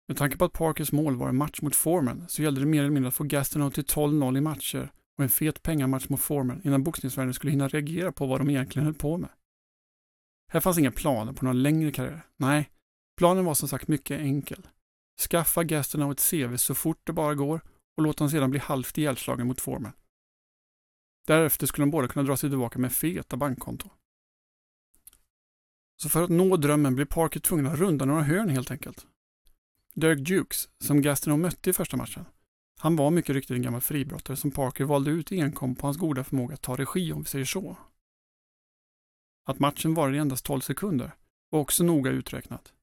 Med 0.08 0.18
tanke 0.18 0.38
på 0.38 0.46
att 0.46 0.54
Parkers 0.54 0.92
mål 0.92 1.16
var 1.16 1.30
en 1.30 1.38
match 1.38 1.62
mot 1.62 1.76
Foreman 1.76 2.26
så 2.28 2.42
gällde 2.42 2.62
det 2.62 2.68
mer 2.68 2.80
eller 2.80 2.90
mindre 2.90 3.08
att 3.08 3.16
få 3.16 3.24
Gastineau 3.24 3.72
till 3.72 3.84
12-0 3.84 4.38
i 4.38 4.42
matcher 4.42 4.92
och 5.18 5.24
en 5.24 5.30
fet 5.30 5.64
pengamatch 5.64 6.10
mot 6.10 6.22
Foreman 6.22 6.62
innan 6.64 6.84
boxningsvärlden 6.84 7.34
skulle 7.34 7.52
hinna 7.52 7.68
reagera 7.68 8.12
på 8.12 8.26
vad 8.26 8.40
de 8.40 8.50
egentligen 8.50 8.86
höll 8.86 8.96
på 8.96 9.18
med. 9.18 9.30
Här 10.52 10.60
fanns 10.60 10.78
inga 10.78 10.92
planer 10.92 11.34
på 11.34 11.46
någon 11.46 11.64
längre 11.64 11.92
karriär. 11.92 12.22
Nej, 12.38 12.70
planen 13.18 13.46
var 13.46 13.54
som 13.54 13.70
sagt 13.70 13.88
mycket 13.88 14.20
enkel. 14.20 14.68
Skaffa 15.30 15.64
Gastineau 15.64 16.12
ett 16.12 16.30
CV 16.32 16.58
så 16.58 16.76
fort 16.76 17.02
det 17.04 17.14
bara 17.14 17.36
går 17.36 17.62
och 17.98 18.04
låt 18.04 18.20
honom 18.20 18.32
sedan 18.32 18.52
bli 18.52 18.60
halvt 18.60 18.98
ihjälslagen 18.98 19.48
mot 19.48 19.62
Foreman. 19.62 19.94
Därefter 21.28 21.68
skulle 21.68 21.86
de 21.86 21.92
båda 21.92 22.08
kunna 22.08 22.26
dra 22.26 22.38
sig 22.38 22.50
tillbaka 22.50 22.80
med 22.80 22.94
feta 22.94 23.38
bankkonton. 23.38 23.90
Så 26.02 26.10
för 26.10 26.24
att 26.24 26.30
nå 26.30 26.58
drömmen 26.58 26.96
blev 26.96 27.06
Parker 27.06 27.40
tvungen 27.40 27.66
att 27.66 27.80
runda 27.80 28.06
några 28.06 28.24
hörn 28.24 28.50
helt 28.50 28.72
enkelt. 28.72 29.08
Dirk 29.96 30.20
Dukes, 30.20 30.70
som 30.80 31.02
Gastineau 31.02 31.38
mötte 31.38 31.70
i 31.70 31.74
första 31.74 31.98
matchen, 31.98 32.26
han 32.80 32.96
var 32.96 33.12
mycket 33.12 33.36
riktigt 33.36 33.56
en 33.56 33.62
gammal 33.62 33.82
fribrottare 33.82 34.38
som 34.38 34.52
Parker 34.52 34.84
valde 34.84 35.12
ut 35.12 35.32
enkom 35.32 35.76
på 35.76 35.88
hans 35.88 35.98
goda 35.98 36.24
förmåga 36.24 36.54
att 36.54 36.62
ta 36.62 36.76
regi 36.76 37.14
om 37.14 37.22
vi 37.22 37.28
säger 37.28 37.46
så. 37.46 37.78
Att 39.46 39.60
matchen 39.60 39.94
varade 39.94 40.18
i 40.18 40.20
endast 40.20 40.46
12 40.46 40.62
sekunder 40.62 41.12
var 41.50 41.60
också 41.60 41.84
noga 41.84 42.12
uträknat. 42.12 42.74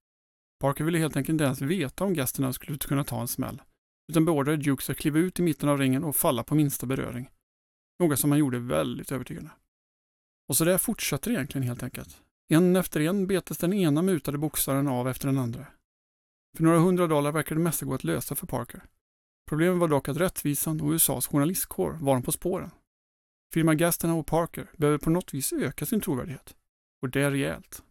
Parker 0.60 0.84
ville 0.84 0.98
helt 0.98 1.16
enkelt 1.16 1.32
inte 1.32 1.44
ens 1.44 1.60
veta 1.60 2.04
om 2.04 2.14
Gastineau 2.14 2.52
skulle 2.52 2.78
kunna 2.78 3.04
ta 3.04 3.20
en 3.20 3.28
smäll, 3.28 3.62
utan 4.08 4.24
beordrade 4.24 4.56
Dukes 4.56 4.90
att 4.90 4.96
kliva 4.96 5.18
ut 5.18 5.38
i 5.38 5.42
mitten 5.42 5.68
av 5.68 5.78
ringen 5.78 6.04
och 6.04 6.16
falla 6.16 6.44
på 6.44 6.54
minsta 6.54 6.86
beröring. 6.86 7.30
Något 7.98 8.18
som 8.18 8.30
han 8.30 8.40
gjorde 8.40 8.58
väldigt 8.58 9.12
övertygande. 9.12 9.50
Och 10.48 10.56
så 10.56 10.64
där 10.64 10.78
fortsatte 10.78 11.30
det 11.30 11.34
egentligen 11.34 11.66
helt 11.66 11.82
enkelt. 11.82 12.22
En 12.48 12.76
efter 12.76 13.00
en 13.00 13.26
betes 13.26 13.58
den 13.58 13.72
ena 13.72 14.02
mutade 14.02 14.38
boxaren 14.38 14.88
av 14.88 15.08
efter 15.08 15.26
den 15.26 15.38
andra. 15.38 15.66
För 16.56 16.64
några 16.64 16.78
hundra 16.78 17.06
dollar 17.06 17.32
verkade 17.32 17.60
det 17.60 17.64
mesta 17.64 17.86
gå 17.86 17.94
att 17.94 18.04
lösa 18.04 18.34
för 18.34 18.46
Parker. 18.46 18.82
Problemet 19.48 19.80
var 19.80 19.88
dock 19.88 20.08
att 20.08 20.16
rättvisan 20.16 20.80
och 20.80 20.90
USAs 20.90 21.26
journalistkår 21.26 21.98
var 22.00 22.14
de 22.14 22.22
på 22.22 22.32
spåren. 22.32 22.70
Firma 23.52 23.74
Gastineau 23.74 24.18
och 24.18 24.26
Parker 24.26 24.70
behöver 24.76 24.98
på 24.98 25.10
något 25.10 25.34
vis 25.34 25.52
öka 25.52 25.86
sin 25.86 26.00
trovärdighet. 26.00 26.56
Och 27.02 27.10
det 27.10 27.22
är 27.22 27.30
rejält. 27.30 27.82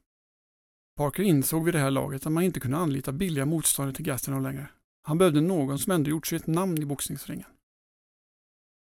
Parker 0.97 1.23
insåg 1.23 1.65
vid 1.65 1.73
det 1.73 1.79
här 1.79 1.91
laget 1.91 2.25
att 2.25 2.31
man 2.31 2.43
inte 2.43 2.59
kunde 2.59 2.77
anlita 2.77 3.11
billiga 3.11 3.45
motståndare 3.45 3.95
till 3.95 4.05
Gastineau 4.05 4.41
längre. 4.41 4.69
Han 5.03 5.17
behövde 5.17 5.41
någon 5.41 5.79
som 5.79 5.91
ändå 5.91 6.09
gjort 6.09 6.27
sig 6.27 6.35
ett 6.35 6.47
namn 6.47 6.81
i 6.81 6.85
boxningsringen. 6.85 7.47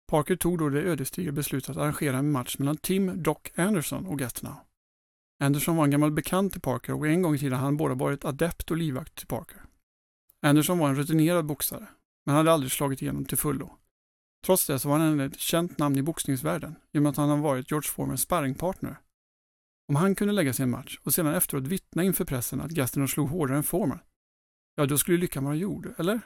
Parker 0.07 0.35
tog 0.35 0.59
då 0.59 0.69
det 0.69 0.81
ödesdigra 0.81 1.31
beslutet 1.31 1.69
att 1.69 1.77
arrangera 1.77 2.17
en 2.17 2.31
match 2.31 2.57
mellan 2.57 2.77
Tim 2.77 3.23
Doc 3.23 3.37
Anderson 3.55 4.05
och 4.05 4.19
Gastineau. 4.19 4.66
Anderson 5.39 5.75
var 5.75 5.83
en 5.83 5.91
gammal 5.91 6.11
bekant 6.11 6.51
till 6.51 6.61
Parker 6.61 6.93
och 6.93 7.07
en 7.07 7.21
gång 7.21 7.35
i 7.35 7.39
tiden 7.39 7.53
hade 7.53 7.65
han 7.65 7.77
båda 7.77 7.95
varit 7.95 8.25
adept 8.25 8.71
och 8.71 8.77
livvakt 8.77 9.15
till 9.15 9.27
Parker. 9.27 9.61
Anderson 10.41 10.77
var 10.77 10.89
en 10.89 10.95
rutinerad 10.95 11.45
boxare, 11.45 11.87
men 12.25 12.35
hade 12.35 12.51
aldrig 12.51 12.71
slagit 12.71 13.01
igenom 13.01 13.25
till 13.25 13.37
fullo. 13.37 13.77
Trots 14.45 14.67
det 14.67 14.79
så 14.79 14.89
var 14.89 14.99
han 14.99 15.19
ett 15.19 15.39
känt 15.39 15.77
namn 15.77 15.97
i 15.97 16.01
boxningsvärlden 16.01 16.75
genom 16.93 17.05
att 17.05 17.17
han 17.17 17.29
har 17.29 17.37
varit 17.37 17.71
George 17.71 17.89
Formans 17.89 18.21
sparringpartner. 18.21 18.97
Om 19.89 19.95
han 19.95 20.15
kunde 20.15 20.33
lägga 20.33 20.53
sig 20.53 20.63
en 20.63 20.69
match 20.69 20.99
och 21.03 21.13
sedan 21.13 21.35
efteråt 21.35 21.67
vittna 21.67 22.03
inför 22.03 22.25
pressen 22.25 22.61
att 22.61 22.71
Gastineau 22.71 23.07
slog 23.07 23.29
hårdare 23.29 23.57
än 23.57 23.63
Forman, 23.63 23.99
ja 24.75 24.85
då 24.85 24.97
skulle 24.97 25.17
lyckan 25.17 25.43
vara 25.43 25.55
gjord, 25.55 25.93
eller? 25.97 26.21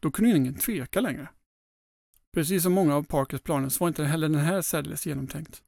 Då 0.00 0.10
kunde 0.10 0.36
ingen 0.36 0.54
tveka 0.54 1.00
längre. 1.00 1.28
Precis 2.32 2.62
som 2.62 2.72
många 2.72 2.96
av 2.96 3.02
Parkers 3.02 3.40
planer 3.40 3.68
så 3.68 3.84
var 3.84 3.88
inte 3.88 4.04
heller 4.04 4.28
den 4.28 4.38
här 4.38 4.62
särdeles 4.62 5.06
genomtänkt. 5.06 5.62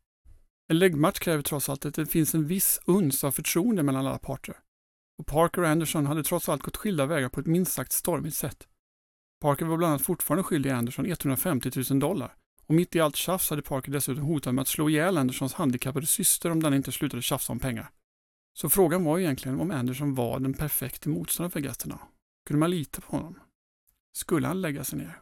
En 0.68 0.79
läggmatch 0.79 1.18
kräver 1.18 1.42
trots 1.42 1.68
allt 1.68 1.87
att 1.87 1.94
det 1.94 2.07
finns 2.07 2.35
en 2.35 2.46
viss 2.46 2.81
uns 2.85 3.24
av 3.24 3.33
förtroende 3.33 3.83
mellan 3.83 4.07
alla 4.07 4.18
parter. 4.18 4.57
Och 5.18 5.27
Parker 5.27 5.62
och 5.62 5.68
Anderson 5.68 6.07
hade 6.07 6.24
trots 6.24 6.48
allt 6.48 6.62
gått 6.62 6.77
skilda 6.77 7.07
vägar 7.07 7.29
på 7.29 7.40
ett 7.40 7.46
minst 7.46 7.72
sagt 7.72 7.92
stormigt 7.92 8.37
sätt. 8.37 8.68
Parker 9.40 9.66
var 9.66 9.77
bland 9.77 9.90
annat 9.90 10.03
fortfarande 10.03 10.42
skyldig 10.42 10.70
Anderson 10.70 11.07
150 11.07 11.70
000 11.90 12.00
dollar 12.00 12.37
och 12.66 12.74
mitt 12.74 12.96
i 12.96 13.00
allt 13.00 13.16
tjafs 13.16 13.50
hade 13.50 13.62
Parker 13.62 13.92
dessutom 13.92 14.24
hotat 14.24 14.55
med 14.55 14.62
att 14.62 14.68
slå 14.68 14.90
ihjäl 14.90 15.18
Andersons 15.18 15.55
handikappade 15.55 16.07
syster 16.07 16.50
om 16.50 16.62
den 16.62 16.74
inte 16.74 16.92
slutade 16.92 17.22
tjafsa 17.22 17.53
om 17.53 17.59
pengar. 17.59 17.90
Så 18.57 18.68
frågan 18.68 19.05
var 19.05 19.18
egentligen 19.18 19.61
om 19.61 19.70
Anderson 19.70 20.14
var 20.14 20.40
den 20.40 20.55
perfekta 20.55 21.11
motståndaren 21.11 21.50
för 21.50 21.61
Gastineau. 21.61 21.98
Kunde 22.46 22.61
man 22.61 22.70
lita 22.70 23.00
på 23.00 23.16
honom? 23.16 23.38
Skulle 24.16 24.46
han 24.46 24.61
lägga 24.61 24.85
sig 24.85 24.98
ner? 24.98 25.20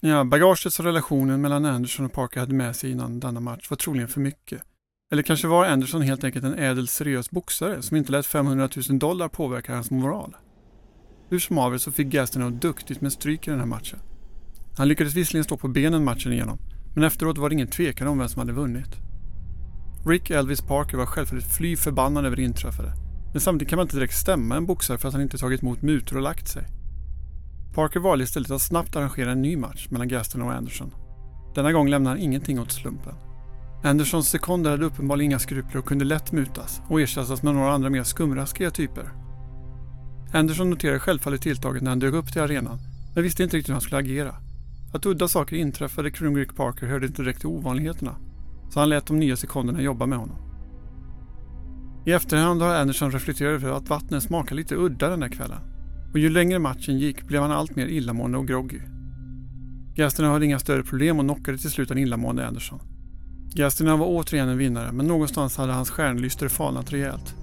Ja, 0.00 0.24
bagaget 0.24 0.78
och 0.78 0.84
relationen 0.84 1.40
mellan 1.40 1.64
Anderson 1.64 2.06
och 2.06 2.12
Parker 2.12 2.40
hade 2.40 2.54
med 2.54 2.76
sig 2.76 2.90
innan 2.90 3.20
denna 3.20 3.40
match 3.40 3.70
var 3.70 3.76
troligen 3.76 4.08
för 4.08 4.20
mycket. 4.20 4.62
Eller 5.12 5.22
kanske 5.22 5.46
var 5.48 5.64
Anderson 5.66 6.02
helt 6.02 6.24
enkelt 6.24 6.44
en 6.44 6.58
ädel 6.58 6.88
seriös 6.88 7.30
boxare 7.30 7.82
som 7.82 7.96
inte 7.96 8.12
lät 8.12 8.26
500 8.26 8.68
000 8.88 8.98
dollar 8.98 9.28
påverka 9.28 9.74
hans 9.74 9.90
moral. 9.90 10.36
Hur 11.28 11.38
som 11.38 11.56
haver 11.56 11.78
så 11.78 11.92
fick 11.92 12.06
Gastineau 12.06 12.50
duktigt 12.50 13.00
med 13.00 13.12
stryk 13.12 13.46
i 13.46 13.50
den 13.50 13.58
här 13.58 13.66
matchen. 13.66 13.98
Han 14.76 14.88
lyckades 14.88 15.14
visserligen 15.14 15.44
stå 15.44 15.56
på 15.56 15.68
benen 15.68 16.04
matchen 16.04 16.32
igenom, 16.32 16.58
men 16.94 17.04
efteråt 17.04 17.38
var 17.38 17.48
det 17.48 17.54
ingen 17.54 17.68
tvekan 17.68 18.08
om 18.08 18.18
vem 18.18 18.28
som 18.28 18.40
hade 18.40 18.52
vunnit. 18.52 18.96
Rick 20.06 20.30
Elvis 20.30 20.60
Parker 20.60 20.96
var 20.96 21.06
självfallet 21.06 21.56
fly 21.56 21.76
förbannad 21.76 22.26
över 22.26 22.36
det 22.36 22.42
inträffade, 22.42 22.92
men 23.32 23.40
samtidigt 23.40 23.70
kan 23.70 23.76
man 23.76 23.84
inte 23.84 23.96
direkt 23.96 24.16
stämma 24.16 24.56
en 24.56 24.66
boxare 24.66 24.98
för 24.98 25.08
att 25.08 25.14
han 25.14 25.22
inte 25.22 25.38
tagit 25.38 25.62
emot 25.62 25.82
mutor 25.82 26.16
och 26.16 26.22
lagt 26.22 26.48
sig. 26.48 26.77
Parker 27.78 28.00
valde 28.00 28.24
istället 28.24 28.50
att 28.50 28.62
snabbt 28.62 28.96
arrangera 28.96 29.32
en 29.32 29.42
ny 29.42 29.56
match 29.56 29.86
mellan 29.90 30.08
Gaston 30.08 30.42
och 30.42 30.52
Anderson. 30.52 30.94
Denna 31.54 31.72
gång 31.72 31.88
lämnade 31.88 32.16
han 32.16 32.24
ingenting 32.24 32.60
åt 32.60 32.72
slumpen. 32.72 33.14
Andersons 33.84 34.28
sekonder 34.28 34.70
hade 34.70 34.84
uppenbarligen 34.84 35.30
inga 35.30 35.38
skrupler 35.38 35.78
och 35.78 35.84
kunde 35.86 36.04
lätt 36.04 36.32
mutas 36.32 36.82
och 36.88 37.00
ersättas 37.00 37.42
med 37.42 37.54
några 37.54 37.72
andra 37.72 37.90
mer 37.90 38.02
skumraskiga 38.02 38.70
typer. 38.70 39.12
Anderson 40.32 40.70
noterade 40.70 40.98
självfallet 40.98 41.42
tilltaget 41.42 41.82
när 41.82 41.90
han 41.90 41.98
dök 41.98 42.14
upp 42.14 42.32
till 42.32 42.42
arenan, 42.42 42.78
men 43.14 43.24
visste 43.24 43.42
inte 43.42 43.56
riktigt 43.56 43.68
hur 43.68 43.74
han 43.74 43.80
skulle 43.80 43.98
agera. 43.98 44.34
Att 44.92 45.06
udda 45.06 45.28
saker 45.28 45.56
inträffade 45.56 46.10
kring 46.10 46.36
Rick 46.36 46.56
Parker 46.56 46.86
hörde 46.86 47.06
inte 47.06 47.22
direkt 47.22 47.40
till 47.40 47.48
ovanligheterna, 47.48 48.16
så 48.70 48.80
han 48.80 48.88
lät 48.88 49.06
de 49.06 49.18
nya 49.18 49.36
sekunderna 49.36 49.82
jobba 49.82 50.06
med 50.06 50.18
honom. 50.18 50.36
I 52.06 52.12
efterhand 52.12 52.62
har 52.62 52.74
Anderson 52.74 53.12
reflekterat 53.12 53.62
över 53.62 53.76
att 53.76 53.88
vattnet 53.88 54.22
smakade 54.22 54.54
lite 54.54 54.74
udda 54.74 55.08
den 55.08 55.20
där 55.20 55.28
kvällen 55.28 55.77
och 56.12 56.18
ju 56.18 56.28
längre 56.28 56.58
matchen 56.58 56.98
gick 56.98 57.22
blev 57.22 57.42
han 57.42 57.50
allt 57.50 57.76
mer 57.76 57.86
illamående 57.86 58.38
och 58.38 58.48
groggy. 58.48 58.80
Gästerna 59.96 60.30
hade 60.30 60.44
inga 60.44 60.58
större 60.58 60.82
problem 60.82 61.18
och 61.18 61.24
knockade 61.24 61.58
till 61.58 61.70
slut 61.70 61.88
den 61.88 61.98
illamående 61.98 62.46
Anderson. 62.46 62.80
Gästerna 63.54 63.96
var 63.96 64.06
återigen 64.06 64.48
en 64.48 64.58
vinnare 64.58 64.92
men 64.92 65.06
någonstans 65.06 65.56
hade 65.56 65.72
hans 65.72 65.90
stjärnlyster 65.90 66.48
falnat 66.48 66.92
rejält. 66.92 67.34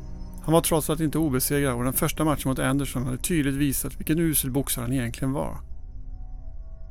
Han 0.43 0.53
var 0.53 0.61
trots 0.61 0.89
allt 0.89 0.99
inte 0.99 1.17
obesegrad 1.17 1.75
och 1.75 1.83
den 1.83 1.93
första 1.93 2.23
matchen 2.23 2.49
mot 2.49 2.59
Anderson 2.59 3.05
hade 3.05 3.17
tydligt 3.17 3.55
visat 3.55 3.99
vilken 3.99 4.19
usel 4.19 4.51
boxare 4.51 4.83
han 4.83 4.93
egentligen 4.93 5.31
var. 5.31 5.57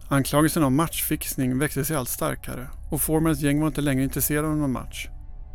Anklagelsen 0.08 0.64
om 0.64 0.76
matchfixning 0.76 1.58
växte 1.58 1.84
sig 1.84 1.96
allt 1.96 2.08
starkare 2.08 2.68
och 2.90 3.00
Formans 3.00 3.40
gäng 3.40 3.60
var 3.60 3.66
inte 3.66 3.80
längre 3.80 4.04
intresserade 4.04 4.48
av 4.48 4.56
någon 4.56 4.72
match 4.72 5.08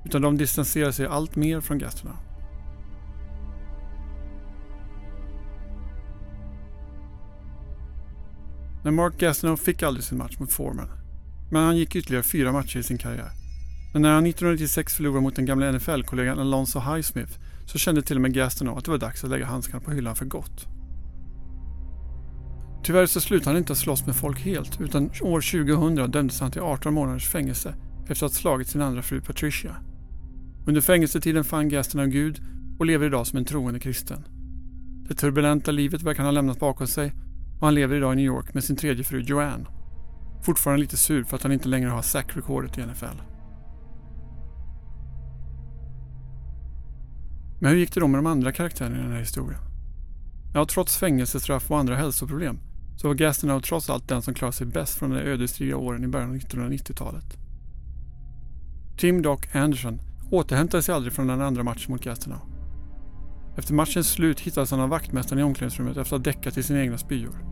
utan 0.05 0.21
de 0.21 0.37
distanserade 0.37 0.93
sig 0.93 1.05
allt 1.05 1.35
mer 1.35 1.61
från 1.61 1.77
Gasterna. 1.77 2.28
Men 8.83 8.95
Mark 8.95 9.17
Gastineau 9.17 9.57
fick 9.57 9.83
aldrig 9.83 10.03
sin 10.03 10.17
match 10.17 10.39
mot 10.39 10.51
Foreman. 10.51 10.89
Men 11.51 11.63
han 11.63 11.77
gick 11.77 11.95
ytterligare 11.95 12.23
fyra 12.23 12.51
matcher 12.51 12.79
i 12.79 12.83
sin 12.83 12.97
karriär. 12.97 13.31
Men 13.93 14.01
när 14.01 14.13
han 14.13 14.25
1996 14.25 14.93
förlorade 14.93 15.21
mot 15.21 15.35
den 15.35 15.45
gamla 15.45 15.71
NFL-kollegan 15.71 16.39
Alonso 16.39 16.79
Highsmith 16.79 17.31
så 17.65 17.77
kände 17.77 18.01
till 18.01 18.15
och 18.15 18.21
med 18.21 18.33
Gastineau 18.33 18.77
att 18.77 18.85
det 18.85 18.91
var 18.91 18.97
dags 18.97 19.23
att 19.23 19.29
lägga 19.29 19.45
handskarna 19.45 19.83
på 19.83 19.91
hyllan 19.91 20.15
för 20.15 20.25
gott. 20.25 20.67
Tyvärr 22.83 23.05
så 23.05 23.21
slutade 23.21 23.49
han 23.49 23.57
inte 23.57 23.73
att 23.73 23.79
slåss 23.79 24.05
med 24.05 24.15
folk 24.15 24.39
helt 24.39 24.81
utan 24.81 25.09
år 25.21 25.41
2000 25.41 26.11
dömdes 26.11 26.39
han 26.39 26.51
till 26.51 26.61
18 26.61 26.93
månaders 26.93 27.29
fängelse 27.29 27.75
efter 28.01 28.25
att 28.25 28.31
ha 28.31 28.39
slagit 28.39 28.67
sin 28.67 28.81
andra 28.81 29.01
fru 29.01 29.21
Patricia. 29.21 29.75
Under 30.67 30.81
fängelsetiden 30.81 31.43
fann 31.43 31.69
Gastineau 31.69 32.07
Gud 32.07 32.41
och 32.79 32.85
lever 32.85 33.05
idag 33.05 33.27
som 33.27 33.37
en 33.37 33.45
troende 33.45 33.79
kristen. 33.79 34.23
Det 35.07 35.15
turbulenta 35.15 35.71
livet 35.71 36.01
verkar 36.01 36.17
han 36.17 36.25
ha 36.25 36.31
lämnat 36.31 36.59
bakom 36.59 36.87
sig 36.87 37.13
och 37.59 37.67
han 37.67 37.75
lever 37.75 37.95
idag 37.95 38.13
i 38.13 38.15
New 38.15 38.25
York 38.25 38.53
med 38.53 38.63
sin 38.63 38.75
tredje 38.75 39.03
fru 39.03 39.19
Joanne. 39.19 39.65
Fortfarande 40.41 40.81
lite 40.81 40.97
sur 40.97 41.23
för 41.23 41.35
att 41.35 41.43
han 41.43 41.51
inte 41.51 41.67
längre 41.67 41.89
har 41.89 42.01
sackrekordet 42.01 42.77
i 42.77 42.85
NFL. 42.85 43.05
Men 47.61 47.71
hur 47.71 47.77
gick 47.77 47.93
det 47.93 47.99
då 47.99 48.07
med 48.07 48.17
de 48.17 48.25
andra 48.25 48.51
karaktärerna 48.51 48.97
i 48.97 49.01
den 49.01 49.11
här 49.11 49.19
historien? 49.19 49.61
Ja, 50.53 50.65
trots 50.65 50.97
fängelsestraff 50.97 51.71
och 51.71 51.79
andra 51.79 51.95
hälsoproblem 51.95 52.59
så 52.97 53.07
var 53.07 53.15
Gastineau 53.15 53.61
trots 53.61 53.89
allt 53.89 54.07
den 54.07 54.21
som 54.21 54.33
klarade 54.33 54.57
sig 54.57 54.67
bäst 54.67 54.97
från 54.97 55.09
de 55.09 55.17
ödesdigra 55.17 55.77
åren 55.77 56.03
i 56.03 56.07
början 56.07 56.29
av 56.29 56.35
1990-talet. 56.35 57.37
Tim 58.97 59.21
Doc 59.21 59.39
Anderson 59.53 59.99
återhämtade 60.31 60.83
sig 60.83 60.95
aldrig 60.95 61.13
från 61.13 61.27
den 61.27 61.41
andra 61.41 61.63
matchen 61.63 61.91
mot 61.91 62.03
Gastineau. 62.03 62.39
Efter 63.57 63.73
matchens 63.73 64.11
slut 64.11 64.39
hittades 64.39 64.71
han 64.71 64.79
av 64.79 64.89
vaktmästaren 64.89 65.39
i 65.39 65.43
omklädningsrummet 65.43 65.97
efter 65.97 66.15
att 66.15 66.25
ha 66.25 66.31
däckat 66.31 66.57
i 66.57 66.63
sina 66.63 66.81
egna 66.81 66.97
spyor. 66.97 67.48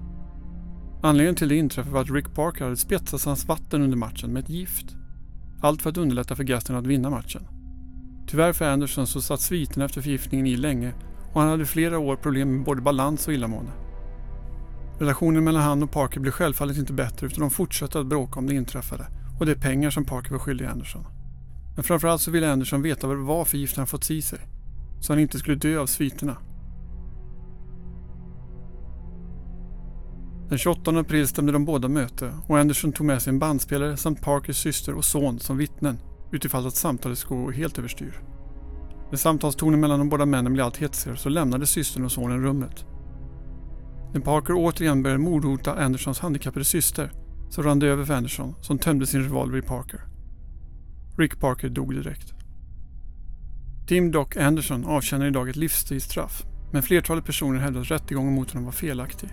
Anledningen 1.01 1.36
till 1.36 1.49
det 1.49 1.55
inträffade 1.55 1.93
var 1.93 2.01
att 2.01 2.12
Rick 2.12 2.33
Parker 2.36 2.63
hade 2.63 2.77
spetsat 2.77 3.23
hans 3.23 3.45
vatten 3.45 3.81
under 3.81 3.97
matchen 3.97 4.33
med 4.33 4.43
ett 4.43 4.49
gift. 4.49 4.95
Allt 5.62 5.81
för 5.81 5.89
att 5.89 5.97
underlätta 5.97 6.36
för 6.36 6.43
Gaston 6.43 6.75
att 6.75 6.88
vinna 6.88 7.10
matchen. 7.10 7.47
Tyvärr 8.27 8.53
för 8.53 8.65
Anderson 8.65 9.07
så 9.07 9.21
satt 9.21 9.41
sviterna 9.41 9.86
efter 9.86 10.01
förgiftningen 10.01 10.47
i 10.47 10.55
länge 10.55 10.93
och 11.33 11.41
han 11.41 11.49
hade 11.49 11.65
flera 11.65 11.99
år 11.99 12.15
problem 12.15 12.55
med 12.55 12.65
både 12.65 12.81
balans 12.81 13.27
och 13.27 13.33
illamående. 13.33 13.71
Relationen 14.99 15.43
mellan 15.43 15.62
han 15.62 15.83
och 15.83 15.91
Parker 15.91 16.19
blev 16.19 16.31
självfallet 16.31 16.77
inte 16.77 16.93
bättre 16.93 17.27
utan 17.27 17.39
de 17.39 17.51
fortsatte 17.51 17.99
att 17.99 18.07
bråka 18.07 18.39
om 18.39 18.47
det 18.47 18.55
inträffade 18.55 19.05
och 19.39 19.45
de 19.45 19.55
pengar 19.55 19.89
som 19.89 20.05
Parker 20.05 20.31
var 20.31 20.39
skyldig 20.39 20.65
Anderson. 20.65 21.05
Men 21.75 21.83
framförallt 21.83 22.21
så 22.21 22.31
ville 22.31 22.51
Anderson 22.51 22.81
veta 22.81 23.07
vad 23.07 23.17
det 23.17 23.23
var 23.23 23.45
för 23.45 23.57
gift 23.57 23.77
han 23.77 23.88
fått 23.88 24.12
i 24.12 24.21
sig. 24.21 24.39
Så 25.01 25.13
han 25.13 25.19
inte 25.19 25.39
skulle 25.39 25.55
dö 25.55 25.79
av 25.79 25.86
sviterna. 25.86 26.38
Den 30.49 30.57
28 30.57 30.99
april 30.99 31.27
stämde 31.27 31.51
de 31.51 31.65
båda 31.65 31.88
möte 31.88 32.33
och 32.47 32.60
Anderson 32.60 32.91
tog 32.91 33.07
med 33.07 33.21
sig 33.21 33.33
en 33.33 33.39
bandspelare 33.39 33.97
samt 33.97 34.21
Parkers 34.21 34.57
syster 34.57 34.93
och 34.93 35.05
son 35.05 35.39
som 35.39 35.57
vittnen 35.57 35.99
utifall 36.31 36.67
att 36.67 36.75
samtalet 36.75 37.17
skulle 37.17 37.39
gå 37.39 37.51
helt 37.51 37.79
överstyr. 37.79 38.21
När 39.10 39.17
samtalstonen 39.17 39.79
mellan 39.79 39.99
de 39.99 40.10
båda 40.10 40.25
männen 40.25 40.53
blev 40.53 40.65
allt 40.65 40.77
hetsigare 40.77 41.17
så 41.17 41.29
lämnade 41.29 41.65
systern 41.65 42.05
och 42.05 42.12
sonen 42.12 42.43
rummet. 42.43 42.86
När 44.13 44.21
Parker 44.21 44.53
återigen 44.53 45.03
började 45.03 45.23
mordhota 45.23 45.83
Andersons 45.83 46.19
handikappade 46.19 46.65
syster 46.65 47.12
så 47.49 47.62
rann 47.62 47.79
det 47.79 47.88
över 47.88 48.05
för 48.05 48.13
Anderson 48.13 48.55
som 48.62 48.77
tömde 48.77 49.07
sin 49.07 49.23
revolver 49.23 49.57
i 49.57 49.62
Parker. 49.62 50.01
Rick 51.17 51.39
Parker 51.39 51.69
dog 51.69 51.93
direkt. 51.93 52.33
Tim 53.88 54.12
Doc 54.12 54.38
Anderson 54.38 54.86
avtjänar 54.86 55.25
idag 55.25 55.49
ett 55.49 55.55
livstidsstraff 55.55 56.43
men 56.71 56.83
flertalet 56.83 57.25
personer 57.25 57.60
hävdar 57.60 57.81
att 57.81 57.91
rättegången 57.91 58.33
mot 58.33 58.51
honom 58.51 58.65
var 58.65 58.71
felaktig. 58.71 59.29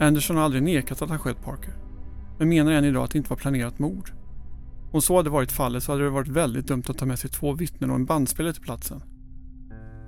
Anderson 0.00 0.36
har 0.36 0.44
aldrig 0.44 0.62
nekat 0.62 1.02
att 1.02 1.08
han 1.08 1.18
sköt 1.18 1.42
Parker 1.42 1.74
men 2.38 2.48
menar 2.48 2.72
än 2.72 2.84
idag 2.84 3.04
att 3.04 3.10
det 3.10 3.18
inte 3.18 3.30
var 3.30 3.36
planerat 3.36 3.78
mord. 3.78 4.10
Om 4.92 5.02
så 5.02 5.16
hade 5.16 5.30
varit 5.30 5.52
fallet 5.52 5.82
så 5.82 5.92
hade 5.92 6.04
det 6.04 6.10
varit 6.10 6.28
väldigt 6.28 6.66
dumt 6.66 6.82
att 6.88 6.98
ta 6.98 7.06
med 7.06 7.18
sig 7.18 7.30
två 7.30 7.52
vittnen 7.52 7.90
och 7.90 7.96
en 7.96 8.06
bandspelare 8.06 8.52
till 8.52 8.62
platsen. 8.62 9.02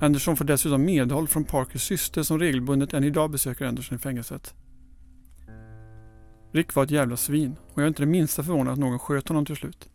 Anderson 0.01 0.37
får 0.37 0.45
dessutom 0.45 0.85
medhåll 0.85 1.29
från 1.29 1.45
Parkers 1.45 1.83
syster 1.83 2.23
som 2.23 2.39
regelbundet 2.39 2.95
än 2.95 3.05
idag 3.05 3.31
besöker 3.31 3.67
Anderson 3.67 3.97
i 3.97 3.99
fängelset. 3.99 4.55
Rick 6.53 6.75
var 6.75 6.85
ett 6.85 6.91
jävla 6.91 7.17
svin 7.17 7.57
och 7.73 7.79
jag 7.79 7.83
är 7.85 7.89
inte 7.89 8.03
det 8.03 8.07
minsta 8.07 8.43
förvånad 8.43 8.73
att 8.73 8.79
någon 8.79 8.99
sköt 8.99 9.29
honom 9.29 9.45
till 9.45 9.57
slut. 9.57 9.89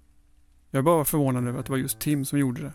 Jag 0.72 0.80
är 0.80 0.84
bara 0.84 1.06
förvånad 1.06 1.48
över 1.48 1.60
att 1.60 1.66
det 1.66 1.72
var 1.72 1.80
just 1.80 2.00
Tim 2.00 2.26
som 2.26 2.40
gjorde 2.40 2.62
det. 2.62 2.74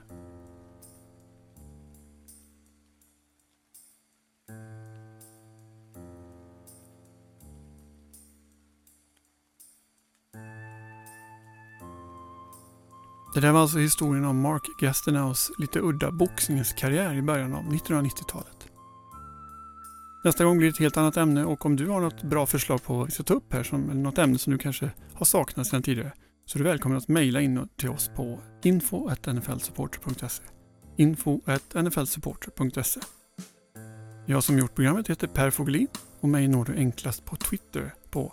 Det 13.38 13.46
där 13.46 13.53
var 13.53 13.61
alltså 13.61 13.79
historien 13.79 14.24
om 14.24 14.40
Mark 14.40 14.62
Gastenaus 14.81 15.51
lite 15.59 15.81
udda 15.81 16.11
boxningskarriär 16.11 17.14
i 17.14 17.22
början 17.22 17.55
av 17.55 17.64
1990-talet. 17.64 18.68
Nästa 20.24 20.44
gång 20.44 20.59
blir 20.59 20.68
det 20.68 20.72
ett 20.72 20.79
helt 20.79 20.96
annat 20.96 21.16
ämne 21.16 21.44
och 21.44 21.66
om 21.66 21.77
du 21.77 21.88
har 21.88 22.01
något 22.01 22.22
bra 22.22 22.46
förslag 22.46 22.83
på 22.83 22.94
vad 22.94 23.07
vi 23.07 23.12
ska 23.12 23.22
ta 23.22 23.35
upp 23.35 23.53
här, 23.53 23.62
som, 23.62 23.90
eller 23.90 24.01
något 24.01 24.18
ämne 24.18 24.38
som 24.38 24.53
du 24.53 24.59
kanske 24.59 24.90
har 25.14 25.27
saknat 25.27 25.66
sedan 25.66 25.83
tidigare, 25.83 26.12
så 26.46 26.59
är 26.59 26.61
du 26.62 26.64
välkommen 26.68 26.98
att 26.98 27.09
mejla 27.09 27.40
in 27.40 27.68
till 27.77 27.88
oss 27.88 28.11
på 28.16 28.40
info.nflsupporter.se 28.62 30.42
info.nflsupporter.se 30.96 33.01
Jag 34.27 34.44
som 34.44 34.59
gjort 34.59 34.74
programmet 34.74 35.11
heter 35.11 35.27
Per 35.27 35.51
Fogelin 35.51 35.88
och 36.20 36.29
mig 36.29 36.48
når 36.48 36.64
du 36.64 36.77
enklast 36.77 37.24
på 37.24 37.37
Twitter 37.37 37.94
på 38.11 38.33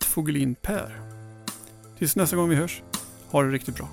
@fogelinper. 0.00 1.00
Tills 1.98 2.16
nästa 2.16 2.36
gång 2.36 2.48
vi 2.48 2.56
hörs, 2.56 2.82
ha 3.30 3.42
det 3.42 3.50
riktigt 3.50 3.76
bra. 3.76 3.88